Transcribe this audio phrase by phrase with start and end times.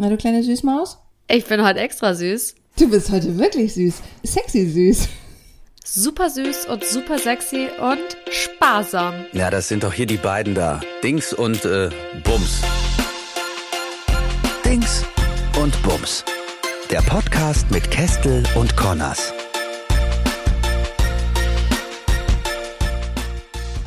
[0.00, 0.96] Na, du kleine Süßmaus?
[1.28, 2.54] Ich bin heute extra süß.
[2.78, 3.96] Du bist heute wirklich süß.
[4.24, 5.08] Sexy süß.
[5.84, 9.26] Super süß und super sexy und sparsam.
[9.34, 10.80] Ja, das sind doch hier die beiden da.
[11.02, 11.90] Dings und äh,
[12.24, 12.62] Bums.
[14.64, 15.04] Dings
[15.62, 16.24] und Bums.
[16.90, 19.34] Der Podcast mit Kestel und Connors.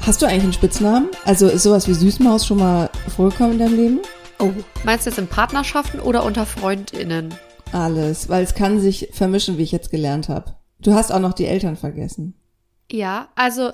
[0.04, 1.10] Hast du eigentlich einen Spitznamen?
[1.26, 4.00] Also ist sowas wie Süßmaus schon mal vorgekommen in deinem Leben?
[4.44, 4.52] Oh.
[4.84, 7.34] Meinst du jetzt in Partnerschaften oder unter FreundInnen?
[7.72, 10.56] Alles, weil es kann sich vermischen, wie ich jetzt gelernt habe.
[10.80, 12.34] Du hast auch noch die Eltern vergessen.
[12.92, 13.72] Ja, also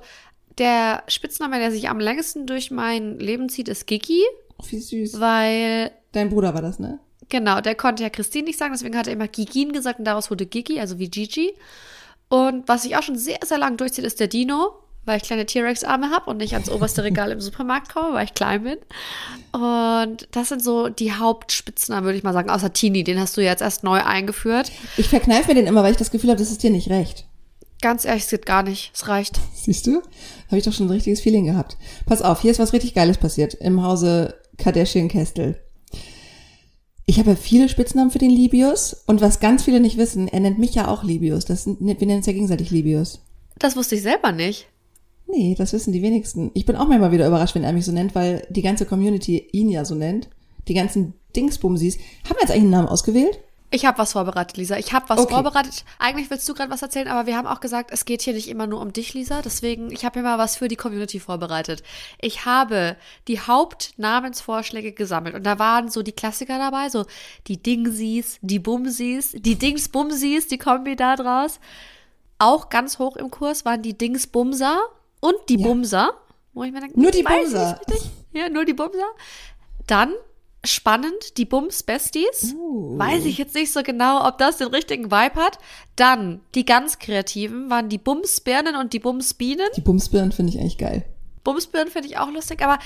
[0.60, 4.22] der Spitzname, der sich am längsten durch mein Leben zieht, ist Gigi.
[4.60, 5.20] Oh, wie süß.
[5.20, 5.90] Weil.
[6.12, 7.00] Dein Bruder war das, ne?
[7.30, 10.30] Genau, der konnte ja Christine nicht sagen, deswegen hat er immer Gigin gesagt und daraus
[10.30, 11.56] wurde Gigi, also wie Gigi.
[12.28, 14.76] Und was sich auch schon sehr, sehr lang durchzieht, ist der Dino
[15.10, 18.34] weil ich kleine T-Rex-Arme habe und nicht ans oberste Regal im Supermarkt komme, weil ich
[18.34, 18.78] klein bin.
[19.52, 23.42] Und das sind so die Hauptspitznamen, würde ich mal sagen, außer Tini, den hast du
[23.42, 24.72] jetzt erst neu eingeführt.
[24.98, 27.26] Ich verkneife mir den immer, weil ich das Gefühl habe, das ist dir nicht recht.
[27.82, 28.92] Ganz ehrlich, es geht gar nicht.
[28.94, 29.40] Es reicht.
[29.56, 30.02] Siehst du?
[30.48, 31.78] Habe ich doch schon ein richtiges Feeling gehabt.
[32.06, 35.58] Pass auf, hier ist was richtig Geiles passiert im Hause Kardashian-Kestel.
[37.06, 40.42] Ich habe ja viele Spitznamen für den Libius und was ganz viele nicht wissen, er
[40.42, 41.46] nennt mich ja auch Libius.
[41.46, 43.22] Das, wir nennen es ja gegenseitig Libius.
[43.58, 44.68] Das wusste ich selber nicht.
[45.32, 46.50] Nee, das wissen die wenigsten.
[46.56, 49.48] Ich bin auch manchmal wieder überrascht, wenn er mich so nennt, weil die ganze Community
[49.52, 50.28] ihn ja so nennt.
[50.68, 51.98] Die ganzen Dingsbumsis.
[52.26, 53.40] Haben wir jetzt eigentlich einen Namen ausgewählt?
[53.72, 54.78] Ich habe was vorbereitet, Lisa.
[54.78, 55.34] Ich habe was okay.
[55.34, 55.86] vorbereitet.
[56.00, 58.50] Eigentlich willst du gerade was erzählen, aber wir haben auch gesagt, es geht hier nicht
[58.50, 59.44] immer nur um dich, Lisa.
[59.44, 61.84] Deswegen, ich habe hier mal was für die Community vorbereitet.
[62.20, 67.06] Ich habe die Hauptnamensvorschläge gesammelt und da waren so die Klassiker dabei, so
[67.46, 71.60] die Dingsies, die Bumsis, die Dingsbumsis, die Kombi da draus.
[72.40, 74.80] Auch ganz hoch im Kurs waren die Dingsbumser
[75.20, 75.68] und die ja.
[75.68, 76.14] Bumser.
[76.54, 77.80] Wo ich mir denke, nur die Bumser.
[78.34, 79.08] Ja, nur die Bumser.
[79.88, 80.14] Dann
[80.64, 82.54] spannend, die Bums Besties.
[82.56, 82.98] Uh.
[82.98, 85.58] Weiß ich jetzt nicht so genau, ob das den richtigen Vibe hat.
[85.96, 89.68] Dann die ganz kreativen waren die Bumsbirnen und die Bumsbienen.
[89.76, 91.06] Die Bumsbirnen finde ich eigentlich geil.
[91.44, 92.80] Bumsbirnen finde ich auch lustig, aber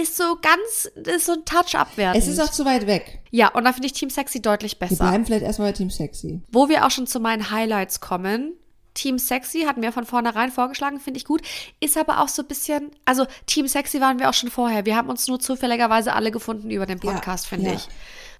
[0.00, 2.22] ist so ganz, ist so ein Touch abwertend.
[2.22, 3.20] Es ist auch zu weit weg.
[3.30, 4.92] Ja, und da finde ich Team Sexy deutlich besser.
[4.92, 6.40] Wir bleiben vielleicht erstmal bei Team Sexy.
[6.50, 8.54] Wo wir auch schon zu meinen Highlights kommen.
[8.98, 11.42] Team Sexy hatten wir von vornherein vorgeschlagen, finde ich gut.
[11.78, 14.86] Ist aber auch so ein bisschen, also Team Sexy waren wir auch schon vorher.
[14.86, 17.76] Wir haben uns nur zufälligerweise alle gefunden über den Podcast, ja, finde ja.
[17.76, 17.88] ich.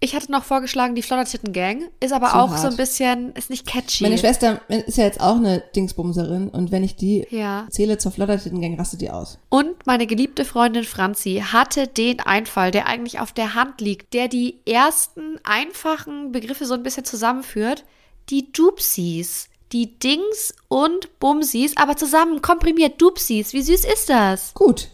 [0.00, 2.60] Ich hatte noch vorgeschlagen, die Flottertitten Gang, ist aber Zu auch hart.
[2.60, 4.04] so ein bisschen, ist nicht catchy.
[4.04, 7.66] Meine Schwester ist ja jetzt auch eine Dingsbumserin und wenn ich die ja.
[7.70, 9.38] zähle zur Flottertitten Gang, rastet die aus.
[9.48, 14.26] Und meine geliebte Freundin Franzi hatte den Einfall, der eigentlich auf der Hand liegt, der
[14.28, 17.84] die ersten einfachen Begriffe so ein bisschen zusammenführt.
[18.30, 23.52] Die Dupsies die Dings und Bumsis, aber zusammen komprimiert Dupsis.
[23.52, 24.54] Wie süß ist das?
[24.54, 24.88] Gut.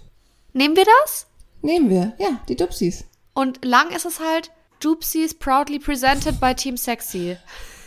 [0.52, 1.26] Nehmen wir das?
[1.62, 3.04] Nehmen wir, ja, die Dupsis.
[3.34, 7.36] Und lang ist es halt Dupsis proudly presented by Team Sexy.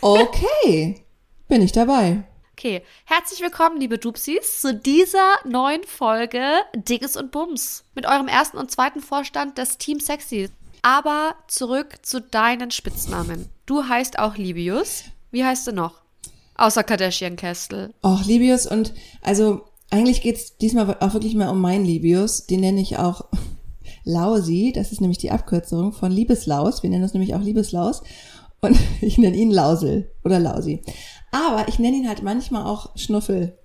[0.01, 1.03] Okay,
[1.47, 2.23] bin ich dabei.
[2.53, 6.41] Okay, herzlich willkommen, liebe Dupsis, zu dieser neuen Folge
[6.75, 10.49] Digges und Bums mit eurem ersten und zweiten Vorstand des Team Sexy.
[10.81, 13.49] Aber zurück zu deinen Spitznamen.
[13.67, 15.03] Du heißt auch Libius.
[15.29, 16.01] Wie heißt du noch?
[16.57, 17.93] Außer Kardashian-Kestel.
[18.03, 22.45] Och, Libius und also eigentlich geht's diesmal auch wirklich mal um meinen Libius.
[22.45, 23.25] Den nenne ich auch
[24.03, 24.73] Lausi.
[24.75, 26.83] Das ist nämlich die Abkürzung von Liebeslaus.
[26.83, 28.03] Wir nennen das nämlich auch Liebeslaus.
[28.59, 30.83] Und ich nenne ihn Lausel oder Lausi.
[31.31, 33.56] Aber ich nenne ihn halt manchmal auch Schnuffel.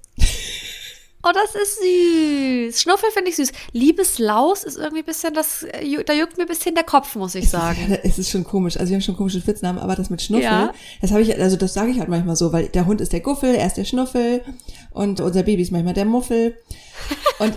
[1.25, 2.83] Oh, das ist süß.
[2.83, 3.53] Schnuffel finde ich süß.
[3.73, 7.35] Liebeslaus ist irgendwie ein bisschen das, äh, da juckt mir ein bisschen der Kopf, muss
[7.37, 7.97] ich sagen.
[8.03, 8.77] Es ist schon komisch.
[8.77, 10.75] Also wir haben schon komische Spitznamen, aber das mit Schnuffel, ja.
[11.01, 13.21] das habe ich, also das sage ich halt manchmal so, weil der Hund ist der
[13.21, 14.43] Guffel, er ist der Schnuffel
[14.91, 16.57] und unser Baby ist manchmal der Muffel.
[17.39, 17.57] Und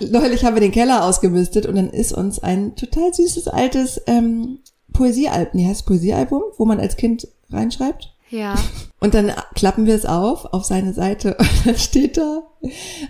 [0.12, 4.60] neulich haben wir den Keller ausgemistet und dann ist uns ein total süßes altes ähm,
[4.92, 8.14] Poesiealbum, nee, heißt Poesiealbum, wo man als Kind reinschreibt.
[8.30, 8.54] Ja.
[9.00, 12.42] Und dann klappen wir es auf, auf seine Seite und dann steht da,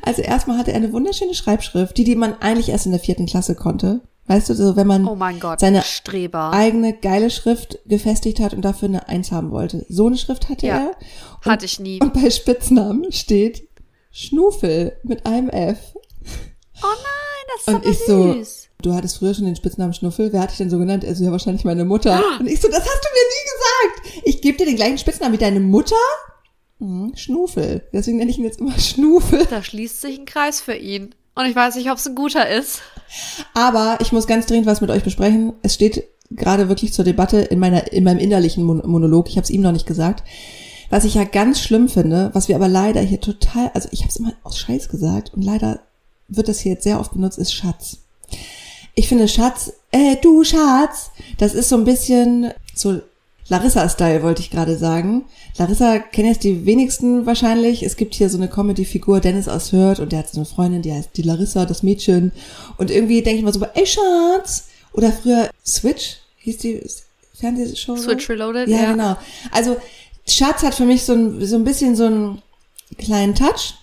[0.02, 3.26] also erstmal hatte er eine wunderschöne Schreibschrift, die, die man eigentlich erst in der vierten
[3.26, 4.00] Klasse konnte.
[4.26, 6.52] Weißt du, so wenn man oh Gott, seine Streber.
[6.52, 9.84] eigene geile Schrift gefestigt hat und dafür eine Eins haben wollte.
[9.88, 10.90] So eine Schrift hatte ja, er.
[11.44, 12.00] Und, hatte ich nie.
[12.00, 13.68] Und bei Spitznamen steht
[14.12, 15.78] Schnufel mit einem F.
[16.82, 18.62] Oh nein, das ist und ich süß.
[18.62, 20.32] so, du hattest früher schon den Spitznamen Schnuffel.
[20.32, 21.04] Wer hat dich denn so genannt?
[21.04, 22.14] Also ja wahrscheinlich meine Mutter.
[22.14, 22.38] Ah.
[22.38, 24.26] Und ich so, das hast du mir nie gesagt.
[24.28, 25.96] Ich gebe dir den gleichen Spitznamen wie deine Mutter.
[26.82, 27.82] Hm, Schnufel.
[27.92, 29.46] Deswegen nenne ich ihn jetzt immer Schnufel.
[29.48, 31.14] Da schließt sich ein Kreis für ihn.
[31.36, 32.82] Und ich weiß nicht, ob es ein guter ist.
[33.54, 35.52] Aber ich muss ganz dringend was mit euch besprechen.
[35.62, 39.28] Es steht gerade wirklich zur Debatte in meiner in meinem innerlichen Monolog.
[39.28, 40.24] Ich habe es ihm noch nicht gesagt.
[40.90, 44.10] Was ich ja ganz schlimm finde, was wir aber leider hier total, also ich habe
[44.10, 45.80] es immer aus Scheiß gesagt und leider
[46.28, 47.98] wird das hier jetzt sehr oft benutzt, ist Schatz.
[48.94, 53.00] Ich finde, Schatz äh, du Schatz, das ist so ein bisschen so
[53.48, 55.24] Larissa-Style, wollte ich gerade sagen.
[55.58, 57.82] Larissa kennen jetzt die wenigsten wahrscheinlich.
[57.82, 60.82] Es gibt hier so eine Comedy-Figur, Dennis aus Hört, und der hat so eine Freundin,
[60.82, 62.32] die heißt die Larissa, das Mädchen.
[62.78, 64.68] Und irgendwie denke ich mal so, ey Schatz!
[64.92, 66.82] Oder früher Switch, hieß die
[67.34, 67.96] Fernsehshow?
[67.96, 68.82] Switch Reloaded, ja.
[68.82, 69.16] Ja, genau.
[69.50, 69.76] Also
[70.26, 72.42] Schatz hat für mich so ein, so ein bisschen so einen
[72.98, 73.74] kleinen Touch.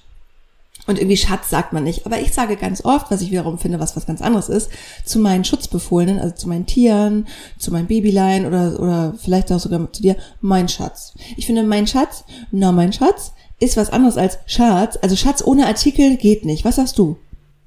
[0.89, 2.07] Und irgendwie Schatz sagt man nicht.
[2.07, 4.71] Aber ich sage ganz oft, was ich wiederum finde, was was ganz anderes ist,
[5.05, 7.27] zu meinen Schutzbefohlenen, also zu meinen Tieren,
[7.59, 11.13] zu meinem Babylein oder, oder vielleicht auch sogar zu dir, mein Schatz.
[11.37, 14.97] Ich finde, mein Schatz, na, mein Schatz, ist was anderes als Schatz.
[14.99, 16.65] Also Schatz ohne Artikel geht nicht.
[16.65, 17.19] Was sagst du?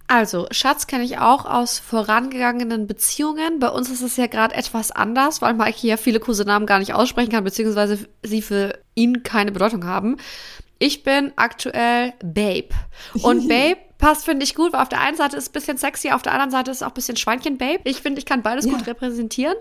[0.09, 3.61] Also, Schatz kenne ich auch aus vorangegangenen Beziehungen.
[3.61, 6.93] Bei uns ist es ja gerade etwas anders, weil Maike ja viele Kosenamen gar nicht
[6.93, 10.17] aussprechen kann, beziehungsweise sie für ihn keine Bedeutung haben.
[10.83, 12.71] Ich bin aktuell Babe.
[13.23, 15.79] Und Babe passt, finde ich, gut, weil auf der einen Seite ist es ein bisschen
[15.79, 17.83] sexy, auf der anderen Seite ist es auch ein bisschen Schweinchen-Babe.
[17.85, 18.73] Ich finde, ich kann beides ja.
[18.73, 19.55] gut repräsentieren.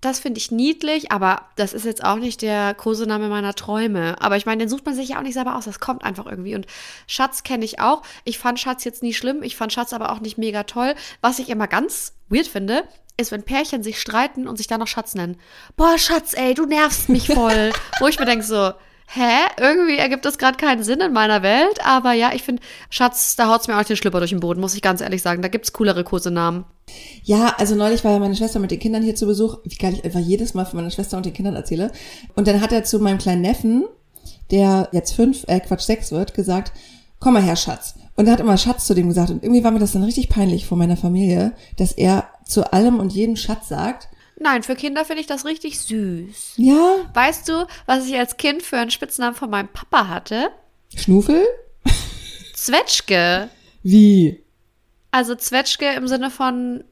[0.00, 4.16] Das finde ich niedlich, aber das ist jetzt auch nicht der Kosename meiner Träume.
[4.18, 5.66] Aber ich meine, den sucht man sich ja auch nicht selber aus.
[5.66, 6.54] Das kommt einfach irgendwie.
[6.54, 6.66] Und
[7.06, 8.00] Schatz kenne ich auch.
[8.24, 9.42] Ich fand Schatz jetzt nie schlimm.
[9.42, 10.94] Ich fand Schatz aber auch nicht mega toll.
[11.20, 12.84] Was ich immer ganz weird finde,
[13.18, 15.38] ist, wenn Pärchen sich streiten und sich dann noch Schatz nennen.
[15.76, 17.72] Boah, Schatz, ey, du nervst mich voll.
[18.00, 18.72] Wo ich mir denke so,
[19.08, 21.84] hä, irgendwie ergibt das gerade keinen Sinn in meiner Welt.
[21.84, 24.74] Aber ja, ich finde, Schatz, da haut's mir auch den Schlüpper durch den Boden, muss
[24.74, 25.42] ich ganz ehrlich sagen.
[25.42, 26.64] Da gibt's coolere Kosenamen.
[27.22, 29.94] Ja, also neulich war ja meine Schwester mit den Kindern hier zu Besuch, wie geil
[29.94, 31.90] ich einfach jedes Mal von meiner Schwester und den Kindern erzähle.
[32.34, 33.84] Und dann hat er zu meinem kleinen Neffen,
[34.50, 36.72] der jetzt fünf, äh Quatsch, sechs wird, gesagt,
[37.18, 37.94] komm mal her, Schatz.
[38.16, 39.30] Und er hat immer Schatz zu dem gesagt.
[39.30, 42.98] Und irgendwie war mir das dann richtig peinlich vor meiner Familie, dass er zu allem
[42.98, 44.08] und jedem Schatz sagt.
[44.38, 46.54] Nein, für Kinder finde ich das richtig süß.
[46.56, 46.96] Ja.
[47.14, 50.50] Weißt du, was ich als Kind für einen Spitznamen von meinem Papa hatte?
[50.94, 51.46] Schnuffel?
[52.54, 53.48] Zwetschge.
[53.82, 54.44] Wie?
[55.10, 56.84] Also Zwetschge im Sinne von,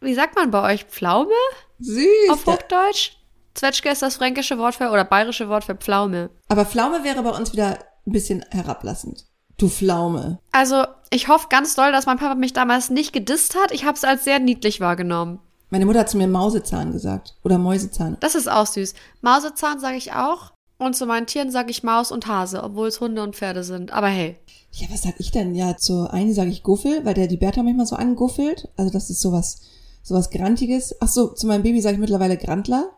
[0.00, 1.32] wie sagt man bei euch, Pflaume?
[1.80, 2.30] Süß.
[2.30, 3.12] Auf Hochdeutsch?
[3.54, 6.30] Zwetschge ist das fränkische Wort für oder bayerische Wort für Pflaume.
[6.48, 9.26] Aber Pflaume wäre bei uns wieder ein bisschen herablassend.
[9.58, 10.38] Du Pflaume.
[10.52, 13.72] Also, ich hoffe ganz doll, dass mein Papa mich damals nicht gedisst hat.
[13.72, 15.40] Ich habe es als sehr niedlich wahrgenommen.
[15.70, 17.34] Meine Mutter hat zu mir Mausezahn gesagt.
[17.42, 18.16] Oder Mäusezahn.
[18.20, 18.94] Das ist auch süß.
[19.20, 20.52] Mausezahn sage ich auch.
[20.78, 23.92] Und zu meinen Tieren sage ich Maus und Hase, obwohl es Hunde und Pferde sind.
[23.92, 24.36] Aber hey.
[24.72, 25.54] Ja, was sag ich denn?
[25.54, 28.68] Ja, zu einen sage ich Guffel, weil der die Bertha manchmal so anguffelt.
[28.76, 29.62] Also das ist sowas,
[30.02, 30.94] sowas Grantiges.
[31.00, 32.90] Ach so, zu meinem Baby sage ich mittlerweile Grantler.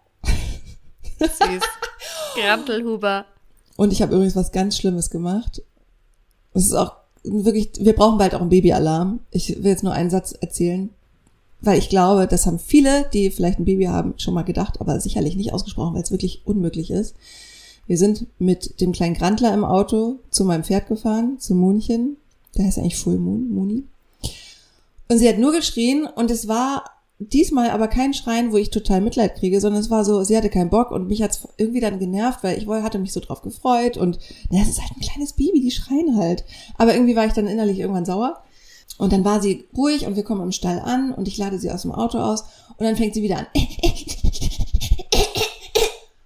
[1.20, 1.62] Süß.
[2.34, 3.26] Grantelhuber.
[3.76, 5.62] Und ich habe übrigens was ganz Schlimmes gemacht.
[6.52, 9.20] Das ist auch wirklich, wir brauchen bald auch einen Babyalarm.
[9.30, 10.90] Ich will jetzt nur einen Satz erzählen
[11.60, 15.00] weil ich glaube, das haben viele, die vielleicht ein Baby haben, schon mal gedacht, aber
[15.00, 17.14] sicherlich nicht ausgesprochen, weil es wirklich unmöglich ist.
[17.86, 22.16] Wir sind mit dem kleinen Grandler im Auto zu meinem Pferd gefahren, zu Munchen.
[22.56, 23.84] Der heißt eigentlich Full Moon, Muni.
[25.08, 26.84] Und sie hat nur geschrien und es war
[27.18, 30.50] diesmal aber kein Schreien, wo ich total Mitleid kriege, sondern es war so, sie hatte
[30.50, 33.96] keinen Bock und mich hat's irgendwie dann genervt, weil ich hatte mich so drauf gefreut
[33.96, 34.18] und
[34.50, 36.44] na, es ist halt ein kleines Baby, die schreien halt.
[36.76, 38.42] Aber irgendwie war ich dann innerlich irgendwann sauer
[38.96, 41.70] und dann war sie ruhig und wir kommen im Stall an und ich lade sie
[41.70, 42.44] aus dem Auto aus
[42.76, 43.46] und dann fängt sie wieder an.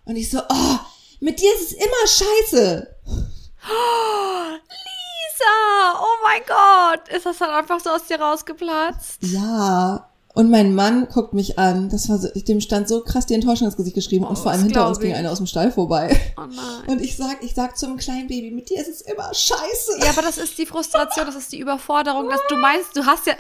[0.04, 0.78] Und ich so, oh,
[1.20, 2.96] mit dir ist es immer scheiße.
[3.16, 9.22] Oh, Lisa, oh mein Gott, ist das dann einfach so aus dir rausgeplatzt?
[9.22, 11.88] Ja, und mein Mann guckt mich an.
[11.90, 14.24] Das war so, dem stand so krass die Enttäuschung ins Gesicht geschrieben.
[14.24, 16.18] Oh, und vor allem hinter uns ging einer aus dem Stall vorbei.
[16.38, 16.88] Oh nein.
[16.88, 19.98] Und ich sag, ich sag zum kleinen Baby, mit dir ist es immer scheiße.
[20.00, 23.26] Ja, aber das ist die Frustration, das ist die Überforderung, dass du meinst, du hast
[23.26, 23.34] ja,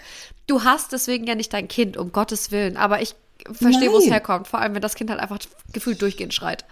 [0.46, 2.76] du hast deswegen ja nicht dein Kind, um Gottes Willen.
[2.76, 3.14] Aber ich
[3.50, 4.48] verstehe, wo es herkommt.
[4.48, 5.38] Vor allem, wenn das Kind halt einfach
[5.72, 6.64] gefühlt durchgehend schreit.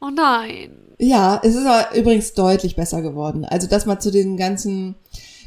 [0.00, 0.76] Oh nein.
[0.98, 3.44] Ja, es ist aber übrigens deutlich besser geworden.
[3.44, 4.96] Also das mal zu den ganzen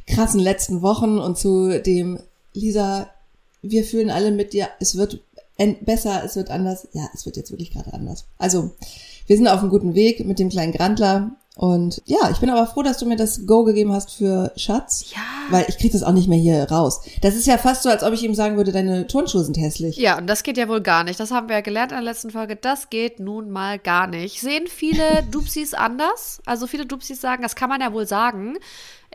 [0.08, 2.20] krassen letzten Wochen und zu dem
[2.54, 3.10] Lisa,
[3.64, 5.22] wir fühlen alle mit dir, es wird
[5.82, 6.88] besser, es wird anders.
[6.94, 8.26] Ja, es wird jetzt wirklich gerade anders.
[8.38, 8.72] Also,
[9.28, 11.32] wir sind auf einem guten Weg mit dem kleinen Grandler.
[11.56, 15.06] Und ja, ich bin aber froh, dass du mir das Go gegeben hast für Schatz.
[15.14, 15.22] Ja.
[15.52, 17.02] Weil ich krieg das auch nicht mehr hier raus.
[17.22, 19.98] Das ist ja fast so, als ob ich ihm sagen würde, deine Turnschuhe sind hässlich.
[19.98, 21.20] Ja, und das geht ja wohl gar nicht.
[21.20, 22.56] Das haben wir ja gelernt in der letzten Folge.
[22.56, 24.42] Das geht nun mal gar nicht.
[24.42, 26.42] Sehen viele Dupsis anders?
[26.48, 28.58] Also viele Dupsis sagen, das kann man ja wohl sagen.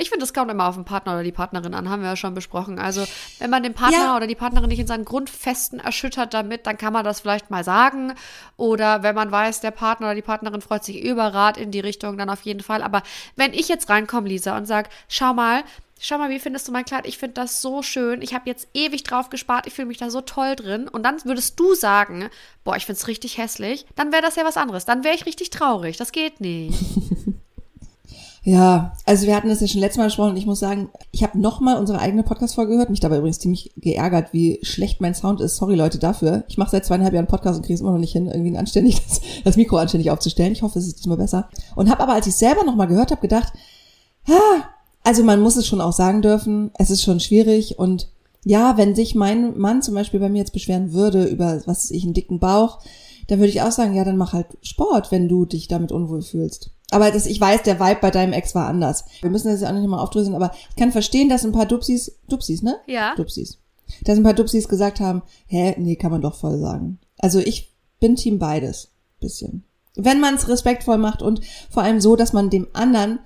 [0.01, 2.17] Ich finde, das kommt immer auf den Partner oder die Partnerin an, haben wir ja
[2.17, 2.79] schon besprochen.
[2.79, 3.05] Also,
[3.41, 4.17] wenn man den Partner ja.
[4.17, 7.65] oder die Partnerin nicht in seinen Grundfesten erschüttert damit, dann kann man das vielleicht mal
[7.65, 8.15] sagen.
[8.57, 11.81] Oder wenn man weiß, der Partner oder die Partnerin freut sich über Rat in die
[11.81, 12.83] Richtung, dann auf jeden Fall.
[12.83, 13.03] Aber
[13.35, 15.65] wenn ich jetzt reinkomme, Lisa, und sage, schau mal,
[15.99, 17.05] schau mal, wie findest du mein Kleid?
[17.07, 18.23] Ich finde das so schön.
[18.23, 19.67] Ich habe jetzt ewig drauf gespart.
[19.67, 20.87] Ich fühle mich da so toll drin.
[20.87, 22.29] Und dann würdest du sagen,
[22.63, 23.85] boah, ich finde es richtig hässlich.
[23.97, 24.85] Dann wäre das ja was anderes.
[24.85, 25.97] Dann wäre ich richtig traurig.
[25.97, 26.79] Das geht nicht.
[28.49, 31.23] Ja, also wir hatten das ja schon letztes Mal gesprochen und ich muss sagen, ich
[31.23, 35.43] habe nochmal unsere eigene Podcast-Folge gehört, mich dabei übrigens ziemlich geärgert, wie schlecht mein Sound
[35.43, 35.57] ist.
[35.57, 36.45] Sorry Leute dafür.
[36.49, 39.03] Ich mache seit zweieinhalb Jahren Podcast und kriege es immer noch nicht hin, irgendwie anständig
[39.07, 40.53] das, das Mikro anständig aufzustellen.
[40.53, 41.51] Ich hoffe, es ist diesmal besser.
[41.77, 43.53] Und habe aber, als ich selber nochmal gehört habe, gedacht,
[44.27, 44.65] ah,
[45.05, 48.09] also man muss es schon auch sagen dürfen, es ist schon schwierig und
[48.47, 52.03] ja, wenn sich mein Mann zum Beispiel bei mir jetzt beschweren würde über, was ich,
[52.03, 52.79] einen dicken Bauch,
[53.27, 56.23] dann würde ich auch sagen, ja, dann mach halt Sport, wenn du dich damit unwohl
[56.23, 56.71] fühlst.
[56.91, 59.05] Aber das, ich weiß, der Vibe bei deinem Ex war anders.
[59.21, 61.67] Wir müssen das ja auch nicht mal aufdröseln, aber ich kann verstehen, dass ein paar
[61.67, 62.77] Dupsis, Dupsis, ne?
[62.87, 63.15] Ja.
[63.15, 63.59] Dupsis.
[64.05, 66.99] Dass ein paar Dupsis gesagt haben, hä, nee, kann man doch voll sagen.
[67.19, 68.89] Also ich bin Team beides.
[69.21, 69.65] Bisschen.
[69.97, 71.41] Wenn man es respektvoll macht und
[71.71, 73.19] vor allem so, dass man dem anderen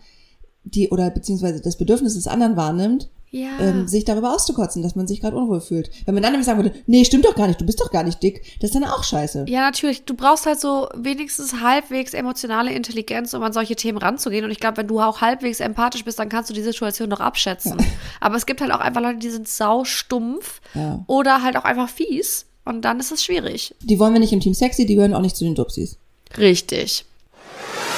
[0.65, 3.59] die oder beziehungsweise das Bedürfnis des anderen wahrnimmt ja.
[3.59, 5.91] ähm, sich darüber auszukotzen, dass man sich gerade unwohl fühlt.
[6.05, 8.05] Wenn man dann nämlich sagen würde, nee, stimmt doch gar nicht, du bist doch gar
[8.05, 9.47] nicht dick, das ist dann auch scheiße.
[9.49, 10.05] Ja, natürlich.
[10.05, 14.45] Du brauchst halt so wenigstens halbwegs emotionale Intelligenz, um an solche Themen ranzugehen.
[14.45, 17.21] Und ich glaube, wenn du auch halbwegs empathisch bist, dann kannst du die Situation noch
[17.21, 17.79] abschätzen.
[17.79, 17.87] Ja.
[18.21, 21.03] Aber es gibt halt auch einfach Leute, die sind saustumpf ja.
[21.07, 22.47] oder halt auch einfach fies.
[22.65, 23.75] Und dann ist es schwierig.
[23.81, 25.97] Die wollen wir nicht im Team Sexy, die gehören auch nicht zu den Dupsis.
[26.37, 27.05] Richtig.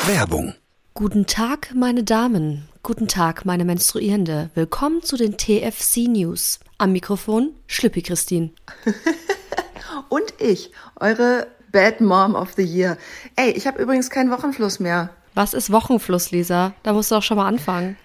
[0.07, 0.55] Werbung.
[0.97, 2.69] Guten Tag, meine Damen.
[2.85, 4.51] Guten Tag, meine Menstruierende.
[4.55, 6.61] Willkommen zu den TFC News.
[6.79, 8.51] Am Mikrofon Schlüppi Christine.
[10.09, 10.71] Und ich,
[11.01, 12.97] eure Bad Mom of the Year.
[13.35, 15.11] Ey, ich habe übrigens keinen Wochenfluss mehr.
[15.35, 16.75] Was ist Wochenfluss, Lisa?
[16.85, 17.97] Da musst du doch schon mal anfangen.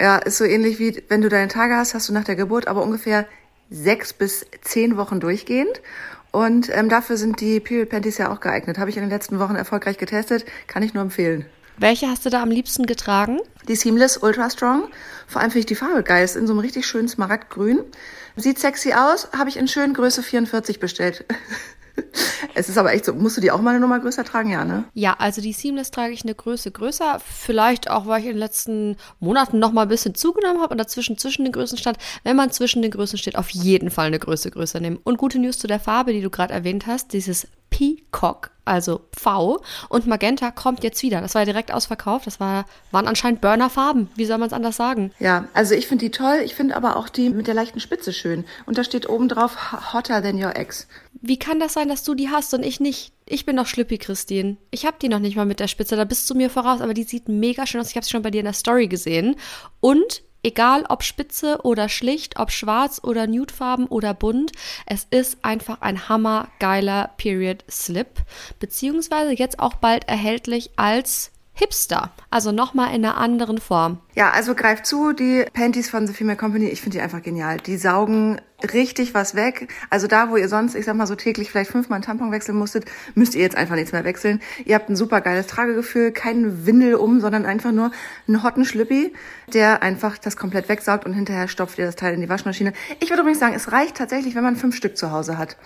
[0.00, 2.66] Ja, ist so ähnlich wie wenn du deine Tage hast, hast du nach der Geburt
[2.66, 3.24] aber ungefähr
[3.70, 5.80] sechs bis zehn Wochen durchgehend.
[6.32, 8.78] Und ähm, dafür sind die Period Panties ja auch geeignet.
[8.78, 10.44] Habe ich in den letzten Wochen erfolgreich getestet.
[10.66, 11.46] Kann ich nur empfehlen.
[11.76, 13.40] Welche hast du da am liebsten getragen?
[13.68, 14.88] Die Seamless Ultra Strong.
[15.26, 16.24] Vor allem finde ich die Farbe geil.
[16.24, 17.80] Ist in so einem richtig schönen Smaragdgrün.
[18.36, 19.28] Sieht sexy aus.
[19.36, 21.24] Habe ich in schön Größe 44 bestellt.
[22.54, 24.64] Es ist aber echt so, musst du die auch mal eine Nummer größer tragen, ja,
[24.64, 24.84] ne?
[24.94, 27.20] Ja, also die Seamless trage ich eine Größe größer.
[27.24, 30.78] Vielleicht auch, weil ich in den letzten Monaten noch mal ein bisschen zugenommen habe und
[30.78, 31.98] dazwischen zwischen den Größen stand.
[32.24, 34.98] Wenn man zwischen den Größen steht, auf jeden Fall eine Größe größer nehmen.
[35.04, 39.62] Und gute News zu der Farbe, die du gerade erwähnt hast, dieses Peacock, also Pfau.
[39.88, 41.20] Und Magenta kommt jetzt wieder.
[41.20, 42.26] Das war ja direkt ausverkauft.
[42.26, 44.08] Das war, waren anscheinend Burnerfarben.
[44.16, 45.12] Wie soll man es anders sagen?
[45.18, 46.40] Ja, also ich finde die toll.
[46.44, 48.44] Ich finde aber auch die mit der leichten Spitze schön.
[48.66, 50.88] Und da steht oben drauf Hotter than your ex.
[51.20, 53.12] Wie kann das sein, dass du die hast und ich nicht?
[53.26, 54.56] Ich bin doch Schlüppi, Christine.
[54.70, 55.96] Ich habe die noch nicht mal mit der Spitze.
[55.96, 56.80] Da bist du mir voraus.
[56.80, 57.90] Aber die sieht mega schön aus.
[57.90, 59.36] Ich habe sie schon bei dir in der Story gesehen.
[59.80, 64.52] Und Egal ob spitze oder schlicht, ob schwarz oder nudefarben oder bunt,
[64.86, 68.22] es ist einfach ein hammergeiler Period Slip,
[68.58, 72.10] beziehungsweise jetzt auch bald erhältlich als Hipster.
[72.30, 73.98] Also nochmal in einer anderen Form.
[74.14, 77.58] Ja, also greift zu, die Panties von The Female Company, ich finde die einfach genial.
[77.58, 78.40] Die saugen
[78.72, 79.68] richtig was weg.
[79.90, 82.56] Also da, wo ihr sonst, ich sag mal so täglich vielleicht fünfmal einen Tampon wechseln
[82.56, 84.40] musstet, müsst ihr jetzt einfach nichts mehr wechseln.
[84.64, 87.90] Ihr habt ein super geiles Tragegefühl, keinen Windel um, sondern einfach nur
[88.26, 89.12] einen hotten Schlüppi,
[89.52, 92.72] der einfach das komplett wegsaugt und hinterher stopft ihr das Teil in die Waschmaschine.
[93.00, 95.58] Ich würde übrigens sagen, es reicht tatsächlich, wenn man fünf Stück zu Hause hat.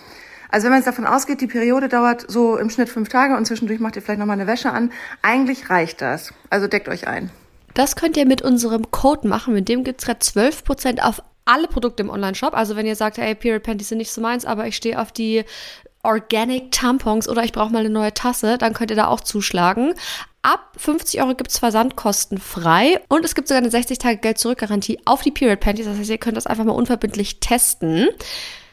[0.55, 3.45] Also wenn man jetzt davon ausgeht, die Periode dauert so im Schnitt fünf Tage und
[3.45, 6.33] zwischendurch macht ihr vielleicht nochmal eine Wäsche an, eigentlich reicht das.
[6.49, 7.31] Also deckt euch ein.
[7.75, 9.53] Das könnt ihr mit unserem Code machen.
[9.53, 12.55] Mit dem gibt's gerade 12% auf alle Produkte im Online-Shop.
[12.55, 15.11] Also wenn ihr sagt, hey, Period Panties sind nicht so meins, aber ich stehe auf
[15.11, 15.43] die
[16.05, 19.95] Organic Tampons oder ich brauche mal eine neue Tasse, dann könnt ihr da auch zuschlagen.
[20.43, 25.59] Ab 50 Euro gibt's Versandkosten frei und es gibt sogar eine 60-Tage-Geld-Zurück-Garantie auf die Period
[25.59, 25.87] Panties.
[25.87, 28.07] Das heißt, ihr könnt das einfach mal unverbindlich testen.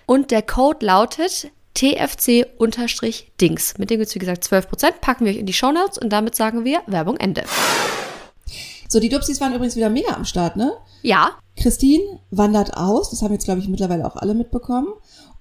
[0.05, 3.77] Und der Code lautet TFC-Dings.
[3.77, 4.93] Mit dem gibt es, wie gesagt, 12%.
[5.01, 7.43] Packen wir euch in die Show Notes und damit sagen wir Werbung Ende.
[8.87, 10.73] So, die Dupsis waren übrigens wieder mega am Start, ne?
[11.01, 11.31] Ja.
[11.55, 13.09] Christine wandert aus.
[13.09, 14.89] Das haben jetzt, glaube ich, mittlerweile auch alle mitbekommen.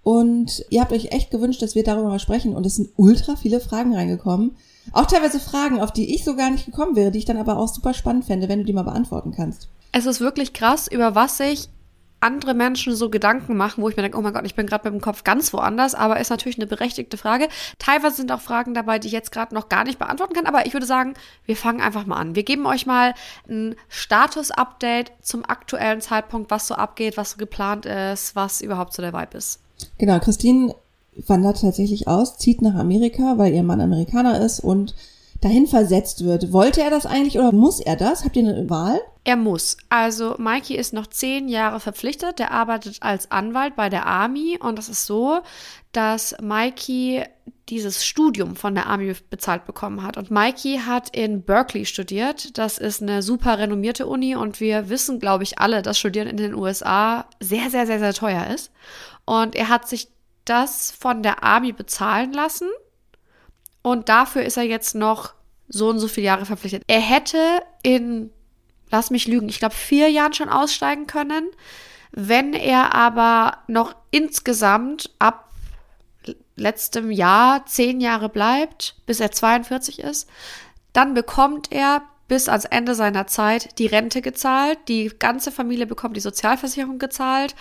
[0.02, 2.54] Und ihr habt euch echt gewünscht, dass wir darüber mal sprechen.
[2.54, 4.56] Und es sind ultra viele Fragen reingekommen.
[4.92, 7.58] Auch teilweise Fragen, auf die ich so gar nicht gekommen wäre, die ich dann aber
[7.58, 9.68] auch super spannend fände, wenn du die mal beantworten kannst.
[9.92, 11.68] Es ist wirklich krass, über was ich
[12.20, 14.90] andere Menschen so Gedanken machen, wo ich mir denke, oh mein Gott, ich bin gerade
[14.90, 17.48] mit dem Kopf ganz woanders, aber ist natürlich eine berechtigte Frage.
[17.78, 20.66] Teilweise sind auch Fragen dabei, die ich jetzt gerade noch gar nicht beantworten kann, aber
[20.66, 21.14] ich würde sagen,
[21.46, 22.34] wir fangen einfach mal an.
[22.34, 23.14] Wir geben euch mal
[23.48, 29.02] ein Status-Update zum aktuellen Zeitpunkt, was so abgeht, was so geplant ist, was überhaupt so
[29.02, 29.60] der Vibe ist.
[29.98, 30.74] Genau, Christine
[31.26, 34.94] wandert tatsächlich aus, zieht nach Amerika, weil ihr Mann Amerikaner ist und
[35.40, 36.52] dahin versetzt wird.
[36.52, 38.24] Wollte er das eigentlich oder muss er das?
[38.24, 39.00] Habt ihr eine Wahl?
[39.22, 39.76] Er muss.
[39.90, 42.38] Also Mikey ist noch zehn Jahre verpflichtet.
[42.38, 45.42] Der arbeitet als Anwalt bei der Army und das ist so,
[45.92, 47.24] dass Mikey
[47.68, 50.16] dieses Studium von der Army bezahlt bekommen hat.
[50.16, 52.56] Und Mikey hat in Berkeley studiert.
[52.58, 56.36] Das ist eine super renommierte Uni und wir wissen, glaube ich, alle, dass Studieren in
[56.38, 58.72] den USA sehr, sehr, sehr, sehr teuer ist.
[59.26, 60.08] Und er hat sich
[60.44, 62.68] das von der Army bezahlen lassen
[63.82, 65.34] und dafür ist er jetzt noch
[65.68, 66.82] so und so viele Jahre verpflichtet.
[66.88, 67.38] Er hätte
[67.82, 68.30] in
[68.90, 71.48] lass mich lügen, ich glaube vier Jahren schon aussteigen können.
[72.12, 75.50] Wenn er aber noch insgesamt ab
[76.56, 80.28] letztem Jahr zehn Jahre bleibt, bis er 42 ist,
[80.92, 86.16] dann bekommt er bis ans Ende seiner Zeit die Rente gezahlt, die ganze Familie bekommt
[86.16, 87.56] die Sozialversicherung gezahlt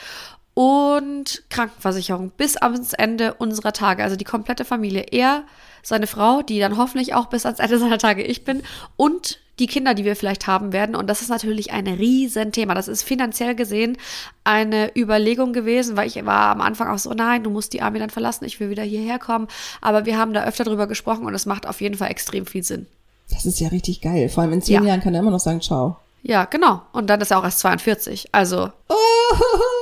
[0.59, 5.05] und Krankenversicherung bis ans Ende unserer Tage, also die komplette Familie.
[5.09, 5.43] Er,
[5.83, 8.61] seine Frau, die dann hoffentlich auch bis ans Ende seiner Tage ich bin
[8.97, 10.97] und die Kinder, die wir vielleicht haben werden.
[10.97, 12.73] Und das ist natürlich ein Riesenthema.
[12.73, 13.97] Das ist finanziell gesehen
[14.43, 17.99] eine Überlegung gewesen, weil ich war am Anfang auch so, nein, du musst die Armee
[17.99, 19.47] dann verlassen, ich will wieder hierher kommen.
[19.79, 22.65] Aber wir haben da öfter drüber gesprochen und es macht auf jeden Fall extrem viel
[22.65, 22.85] Sinn.
[23.29, 24.27] Das ist ja richtig geil.
[24.27, 24.89] Vor allem in zehn ja.
[24.89, 25.95] Jahren kann er immer noch sagen, ciao.
[26.21, 26.81] Ja, genau.
[26.91, 28.27] Und dann ist er auch erst 42.
[28.33, 28.73] Also.
[28.89, 28.95] Oh,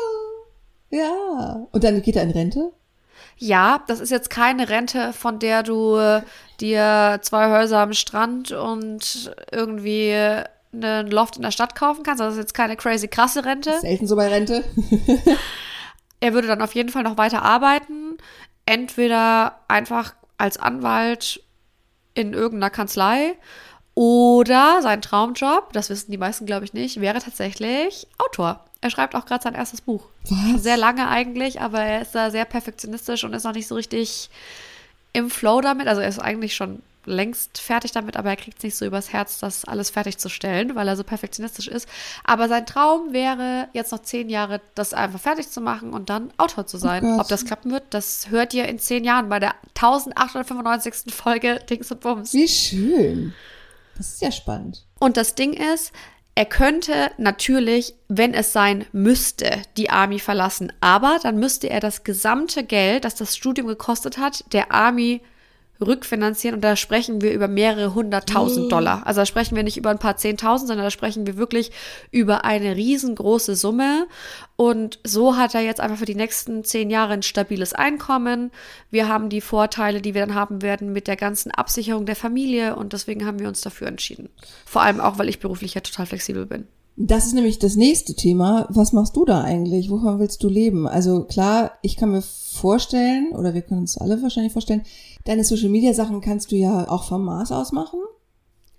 [0.89, 1.67] ja.
[1.71, 2.71] Und dann geht er in Rente?
[3.37, 6.21] Ja, das ist jetzt keine Rente, von der du äh,
[6.59, 10.13] dir zwei Häuser am Strand und irgendwie
[10.73, 12.19] einen Loft in der Stadt kaufen kannst.
[12.19, 13.79] Das ist jetzt keine crazy krasse Rente.
[13.79, 14.63] Selten so bei Rente.
[16.19, 18.17] er würde dann auf jeden Fall noch weiter arbeiten.
[18.65, 21.41] Entweder einfach als Anwalt
[22.13, 23.35] in irgendeiner Kanzlei
[23.97, 28.63] oder sein Traumjob, das wissen die meisten, glaube ich, nicht, wäre tatsächlich Autor.
[28.79, 30.03] Er schreibt auch gerade sein erstes Buch.
[30.29, 30.61] Was?
[30.61, 34.29] Sehr lange eigentlich, aber er ist da sehr perfektionistisch und ist noch nicht so richtig
[35.13, 35.87] im Flow damit.
[35.87, 39.13] Also er ist eigentlich schon längst fertig damit, aber er kriegt es nicht so übers
[39.13, 41.89] Herz, das alles fertigzustellen, weil er so perfektionistisch ist.
[42.23, 46.31] Aber sein Traum wäre, jetzt noch zehn Jahre das einfach fertig zu machen und dann
[46.37, 47.03] Autor zu sein.
[47.03, 51.11] Oh Ob das klappen wird, das hört ihr in zehn Jahren bei der 1895.
[51.11, 52.31] Folge Dings und Bums.
[52.35, 53.33] Wie schön.
[53.97, 54.85] Das ist ja spannend.
[54.99, 55.91] Und das Ding ist,
[56.35, 62.03] er könnte natürlich, wenn es sein müsste, die Army verlassen, aber dann müsste er das
[62.03, 65.21] gesamte Geld, das das Studium gekostet hat, der Army
[65.79, 68.69] rückfinanzieren und da sprechen wir über mehrere hunderttausend oh.
[68.69, 69.05] Dollar.
[69.05, 71.71] Also da sprechen wir nicht über ein paar zehntausend, sondern da sprechen wir wirklich
[72.11, 74.07] über eine riesengroße Summe.
[74.55, 78.51] Und so hat er jetzt einfach für die nächsten zehn Jahre ein stabiles Einkommen.
[78.89, 82.75] Wir haben die Vorteile, die wir dann haben werden mit der ganzen Absicherung der Familie
[82.75, 84.29] und deswegen haben wir uns dafür entschieden.
[84.65, 86.67] Vor allem auch, weil ich beruflich ja total flexibel bin.
[86.99, 88.65] Das ist nämlich das nächste Thema.
[88.69, 89.91] Was machst du da eigentlich?
[89.91, 90.87] Wovon willst du leben?
[90.87, 94.81] Also klar, ich kann mir vorstellen, oder wir können uns alle wahrscheinlich vorstellen,
[95.23, 97.99] deine Social Media Sachen kannst du ja auch vom Mars aus machen.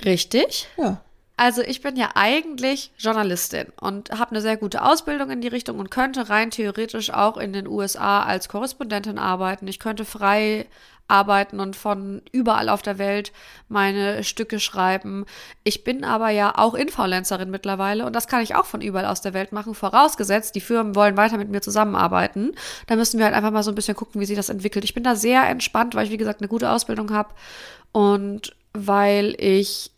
[0.05, 0.67] Richtig.
[0.77, 1.01] Ja.
[1.39, 5.79] Also ich bin ja eigentlich Journalistin und habe eine sehr gute Ausbildung in die Richtung
[5.79, 9.69] und könnte rein theoretisch auch in den USA als Korrespondentin arbeiten.
[9.69, 10.67] Ich könnte frei
[11.07, 13.31] arbeiten und von überall auf der Welt
[13.69, 15.27] meine Stücke schreiben.
[15.63, 19.21] Ich bin aber ja auch Influencerin mittlerweile und das kann ich auch von überall aus
[19.21, 22.51] der Welt machen, vorausgesetzt, die Firmen wollen weiter mit mir zusammenarbeiten.
[22.89, 24.85] Da müssen wir halt einfach mal so ein bisschen gucken, wie sich das entwickelt.
[24.85, 27.33] Ich bin da sehr entspannt, weil ich, wie gesagt, eine gute Ausbildung habe
[27.93, 29.93] und weil ich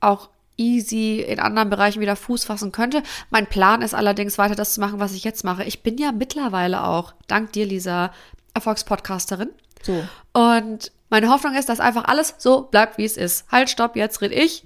[0.00, 3.02] auch easy in anderen Bereichen wieder Fuß fassen könnte.
[3.30, 5.64] Mein Plan ist allerdings weiter das zu machen, was ich jetzt mache.
[5.64, 8.12] Ich bin ja mittlerweile auch, dank dir, Lisa,
[8.54, 9.50] Erfolgspodcasterin.
[9.82, 10.04] So.
[10.32, 13.50] Und meine Hoffnung ist, dass einfach alles so bleibt, wie es ist.
[13.50, 14.64] Halt, stopp, jetzt red ich.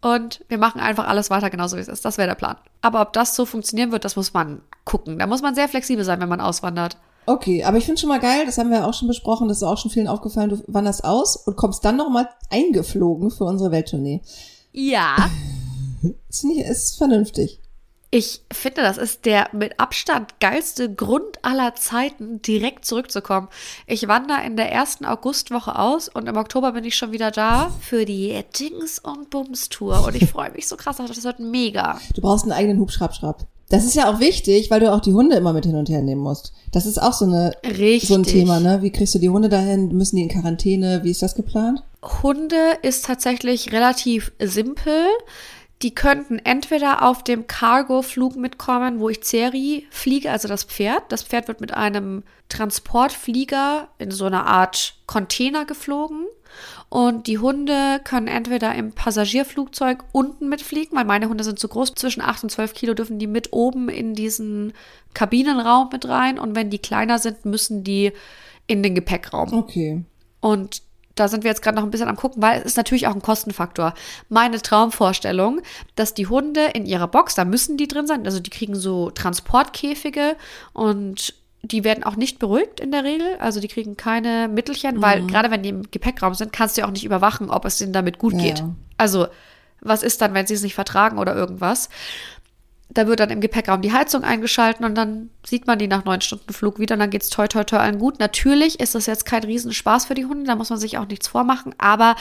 [0.00, 2.04] Und wir machen einfach alles weiter genauso, wie es ist.
[2.04, 2.56] Das wäre der Plan.
[2.80, 5.18] Aber ob das so funktionieren wird, das muss man gucken.
[5.18, 6.96] Da muss man sehr flexibel sein, wenn man auswandert.
[7.26, 9.62] Okay, aber ich finde schon mal geil, das haben wir auch schon besprochen, das ist
[9.62, 14.22] auch schon vielen aufgefallen, du wanderst aus und kommst dann nochmal eingeflogen für unsere Welttournee.
[14.72, 15.30] Ja.
[16.28, 17.60] ist, nicht, ist vernünftig.
[18.10, 23.48] Ich finde, das ist der mit Abstand geilste Grund aller Zeiten, direkt zurückzukommen.
[23.86, 27.70] Ich wandere in der ersten Augustwoche aus und im Oktober bin ich schon wieder da
[27.80, 30.06] für die Dings und Bums Tour.
[30.06, 32.00] Und ich freue mich so krass, das wird mega.
[32.14, 33.46] Du brauchst einen eigenen Hubschrapp-Schrapp.
[33.68, 36.00] Das ist ja auch wichtig, weil du auch die Hunde immer mit hin und her
[36.00, 36.54] nehmen musst.
[36.72, 38.08] Das ist auch so eine Richtig.
[38.08, 38.80] so ein Thema, ne?
[38.80, 39.88] Wie kriegst du die Hunde dahin?
[39.88, 41.00] Müssen die in Quarantäne?
[41.04, 41.82] Wie ist das geplant?
[42.02, 45.06] Hunde ist tatsächlich relativ simpel.
[45.82, 51.04] Die könnten entweder auf dem Cargo-Flug mitkommen, wo ich Ceri fliege, also das Pferd.
[51.10, 56.26] Das Pferd wird mit einem Transportflieger in so einer Art Container geflogen.
[56.88, 61.94] Und die Hunde können entweder im Passagierflugzeug unten mitfliegen, weil meine Hunde sind zu groß.
[61.94, 64.72] Zwischen 8 und 12 Kilo dürfen die mit oben in diesen
[65.14, 66.40] Kabinenraum mit rein.
[66.40, 68.12] Und wenn die kleiner sind, müssen die
[68.66, 69.52] in den Gepäckraum.
[69.52, 70.04] Okay.
[70.40, 70.82] Und
[71.18, 73.14] da sind wir jetzt gerade noch ein bisschen am gucken, weil es ist natürlich auch
[73.14, 73.94] ein Kostenfaktor.
[74.28, 75.60] Meine Traumvorstellung,
[75.96, 79.10] dass die Hunde in ihrer Box, da müssen die drin sein, also die kriegen so
[79.10, 80.36] Transportkäfige
[80.72, 85.02] und die werden auch nicht beruhigt in der Regel, also die kriegen keine Mittelchen, mhm.
[85.02, 87.78] weil gerade wenn die im Gepäckraum sind, kannst du ja auch nicht überwachen, ob es
[87.78, 88.40] denen damit gut ja.
[88.40, 88.62] geht.
[88.96, 89.26] Also
[89.80, 91.88] was ist dann, wenn sie es nicht vertragen oder irgendwas?
[92.98, 96.20] Da wird dann im Gepäckraum die Heizung eingeschalten und dann sieht man die nach neun
[96.20, 98.18] Stunden Flug wieder und dann geht's toi toi toi allen gut.
[98.18, 101.28] Natürlich ist das jetzt kein Riesenspaß für die Hunde, da muss man sich auch nichts
[101.28, 102.16] vormachen, aber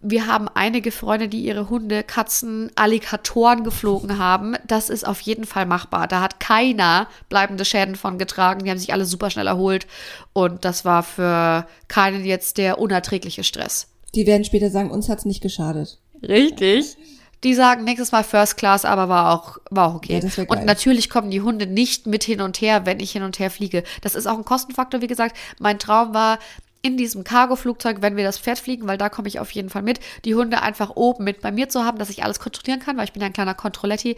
[0.00, 4.54] wir haben einige Freunde, die ihre Hunde, Katzen, Alligatoren geflogen haben.
[4.66, 6.08] Das ist auf jeden Fall machbar.
[6.08, 8.64] Da hat keiner bleibende Schäden von getragen.
[8.64, 9.86] Die haben sich alle super schnell erholt.
[10.34, 13.88] Und das war für keinen jetzt der unerträgliche Stress.
[14.14, 15.98] Die werden später sagen, uns hat's nicht geschadet.
[16.22, 16.98] Richtig.
[17.44, 20.20] Die sagen nächstes Mal First Class, aber war auch, war auch okay.
[20.22, 23.38] Ja, und natürlich kommen die Hunde nicht mit hin und her, wenn ich hin und
[23.38, 23.84] her fliege.
[24.00, 25.36] Das ist auch ein Kostenfaktor, wie gesagt.
[25.58, 26.38] Mein Traum war,
[26.84, 29.80] in diesem Cargo-Flugzeug, wenn wir das Pferd fliegen, weil da komme ich auf jeden Fall
[29.80, 32.98] mit, die Hunde einfach oben mit bei mir zu haben, dass ich alles kontrollieren kann,
[32.98, 34.16] weil ich bin ja ein kleiner Kontrolletti.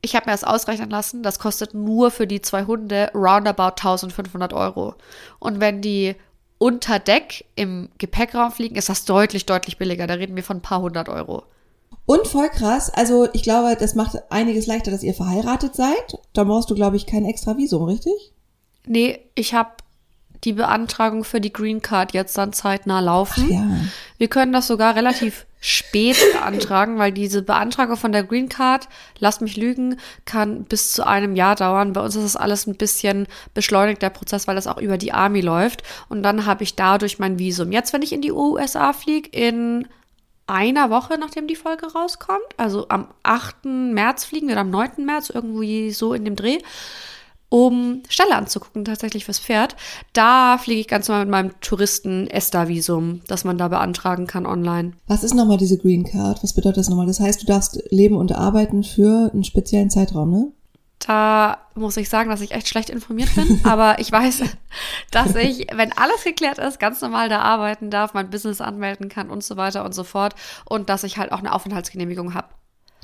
[0.00, 4.54] Ich habe mir das ausrechnen lassen, das kostet nur für die zwei Hunde roundabout 1500
[4.54, 4.94] Euro.
[5.38, 6.14] Und wenn die
[6.56, 10.06] unter Deck im Gepäckraum fliegen, ist das deutlich, deutlich billiger.
[10.06, 11.44] Da reden wir von ein paar hundert Euro.
[12.06, 16.18] Und voll krass, also ich glaube, das macht einiges leichter, dass ihr verheiratet seid.
[16.32, 18.32] Da brauchst du, glaube ich, kein extra Visum, richtig?
[18.86, 19.70] Nee, ich habe
[20.44, 23.50] die Beantragung für die Green Card jetzt dann zeitnah laufen.
[23.52, 23.66] Ja.
[24.18, 28.88] Wir können das sogar relativ spät beantragen, weil diese Beantragung von der Green Card,
[29.18, 31.92] lasst mich lügen, kann bis zu einem Jahr dauern.
[31.92, 35.12] Bei uns ist das alles ein bisschen beschleunigt, der Prozess, weil das auch über die
[35.12, 35.82] Army läuft.
[36.08, 37.72] Und dann habe ich dadurch mein Visum.
[37.72, 39.88] Jetzt, wenn ich in die USA fliege, in
[40.46, 43.64] einer Woche, nachdem die Folge rauskommt, also am 8.
[43.64, 45.04] März fliegen wir, am 9.
[45.04, 46.58] März, irgendwie so in dem Dreh,
[47.48, 49.76] um Ställe anzugucken, tatsächlich fürs Pferd.
[50.12, 54.92] Da fliege ich ganz normal mit meinem Touristen-ESTA-Visum, das man da beantragen kann online.
[55.06, 56.42] Was ist nochmal diese Green Card?
[56.42, 57.06] Was bedeutet das nochmal?
[57.06, 60.52] Das heißt, du darfst leben und arbeiten für einen speziellen Zeitraum, ne?
[60.98, 64.42] Da muss ich sagen, dass ich echt schlecht informiert bin, aber ich weiß,
[65.10, 69.30] dass ich, wenn alles geklärt ist, ganz normal da arbeiten darf, mein Business anmelden kann
[69.30, 72.48] und so weiter und so fort und dass ich halt auch eine Aufenthaltsgenehmigung habe.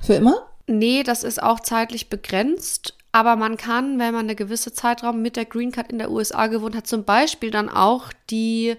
[0.02, 0.46] Für immer?
[0.66, 2.94] Nee, das ist auch zeitlich begrenzt.
[3.12, 6.46] Aber man kann, wenn man eine gewisse Zeitraum mit der Green Card in der USA
[6.46, 8.76] gewohnt hat, zum Beispiel dann auch die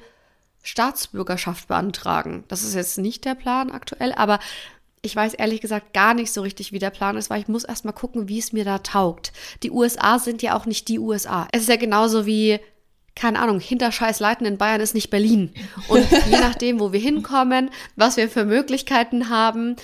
[0.64, 2.44] Staatsbürgerschaft beantragen.
[2.48, 4.40] Das ist jetzt nicht der Plan aktuell, aber
[5.04, 7.66] ich weiß ehrlich gesagt gar nicht so richtig, wie der Plan ist, weil ich muss
[7.66, 9.34] erst mal gucken, wie es mir da taugt.
[9.62, 11.48] Die USA sind ja auch nicht die USA.
[11.52, 12.60] Es ist ja genauso wie
[13.16, 15.54] keine Ahnung, hinter Scheißleiten in Bayern ist nicht Berlin.
[15.88, 19.76] Und je nachdem, wo wir hinkommen, was wir für Möglichkeiten haben,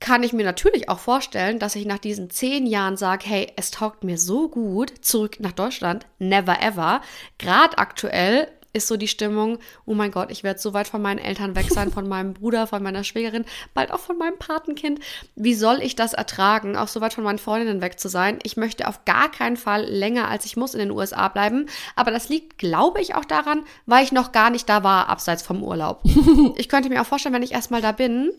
[0.00, 3.70] kann ich mir natürlich auch vorstellen, dass ich nach diesen zehn Jahren sage, hey, es
[3.70, 7.00] taugt mir so gut, zurück nach Deutschland, never ever.
[7.38, 11.18] Gerade aktuell ist so die Stimmung, oh mein Gott, ich werde so weit von meinen
[11.18, 15.00] Eltern weg sein, von meinem Bruder, von meiner Schwägerin, bald auch von meinem Patenkind.
[15.36, 18.38] Wie soll ich das ertragen, auch so weit von meinen Freundinnen weg zu sein?
[18.42, 21.66] Ich möchte auf gar keinen Fall länger als ich muss in den USA bleiben.
[21.96, 25.42] Aber das liegt, glaube ich, auch daran, weil ich noch gar nicht da war, abseits
[25.42, 26.02] vom Urlaub.
[26.56, 28.32] ich könnte mir auch vorstellen, wenn ich erstmal da bin,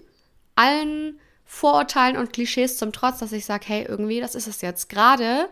[0.55, 4.89] allen Vorurteilen und Klischees zum Trotz, dass ich sage, hey, irgendwie, das ist es jetzt.
[4.89, 5.49] Gerade,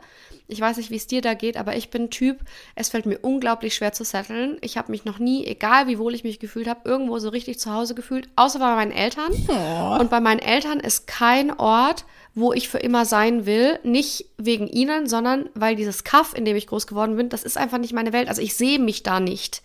[0.51, 2.39] ich weiß nicht, wie es dir da geht, aber ich bin Typ,
[2.75, 4.57] es fällt mir unglaublich schwer zu setteln.
[4.61, 7.59] Ich habe mich noch nie, egal wie wohl ich mich gefühlt habe, irgendwo so richtig
[7.59, 9.31] zu Hause gefühlt, außer bei meinen Eltern.
[9.47, 9.99] Oh.
[9.99, 13.79] Und bei meinen Eltern ist kein Ort, wo ich für immer sein will.
[13.83, 17.57] Nicht wegen ihnen, sondern weil dieses Kaff, in dem ich groß geworden bin, das ist
[17.57, 18.29] einfach nicht meine Welt.
[18.29, 19.61] Also ich sehe mich da nicht.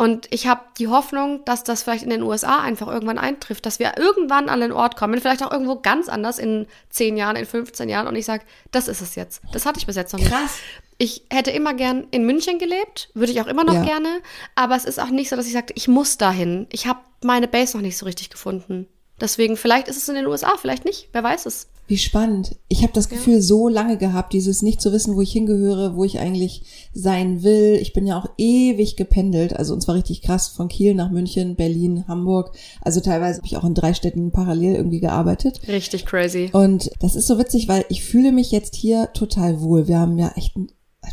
[0.00, 3.78] Und ich habe die Hoffnung, dass das vielleicht in den USA einfach irgendwann eintrifft, dass
[3.78, 7.44] wir irgendwann an den Ort kommen, vielleicht auch irgendwo ganz anders in 10 Jahren, in
[7.44, 9.42] 15 Jahren und ich sage, das ist es jetzt.
[9.52, 10.32] Das hatte ich bis jetzt noch nicht.
[10.32, 10.56] Krass.
[10.96, 13.84] Ich hätte immer gern in München gelebt, würde ich auch immer noch ja.
[13.84, 14.22] gerne,
[14.54, 16.66] aber es ist auch nicht so, dass ich sage, ich muss dahin.
[16.72, 18.88] Ich habe meine Base noch nicht so richtig gefunden.
[19.20, 21.68] Deswegen, vielleicht ist es in den USA, vielleicht nicht, wer weiß es.
[21.90, 22.54] Wie spannend.
[22.68, 23.42] Ich habe das Gefühl ja.
[23.42, 26.62] so lange gehabt, dieses nicht zu wissen, wo ich hingehöre, wo ich eigentlich
[26.94, 27.80] sein will.
[27.82, 31.56] Ich bin ja auch ewig gependelt, also und zwar richtig krass von Kiel nach München,
[31.56, 32.54] Berlin, Hamburg.
[32.80, 35.62] Also teilweise habe ich auch in drei Städten parallel irgendwie gearbeitet.
[35.66, 36.50] Richtig crazy.
[36.52, 39.88] Und das ist so witzig, weil ich fühle mich jetzt hier total wohl.
[39.88, 40.70] Wir haben ja echt ein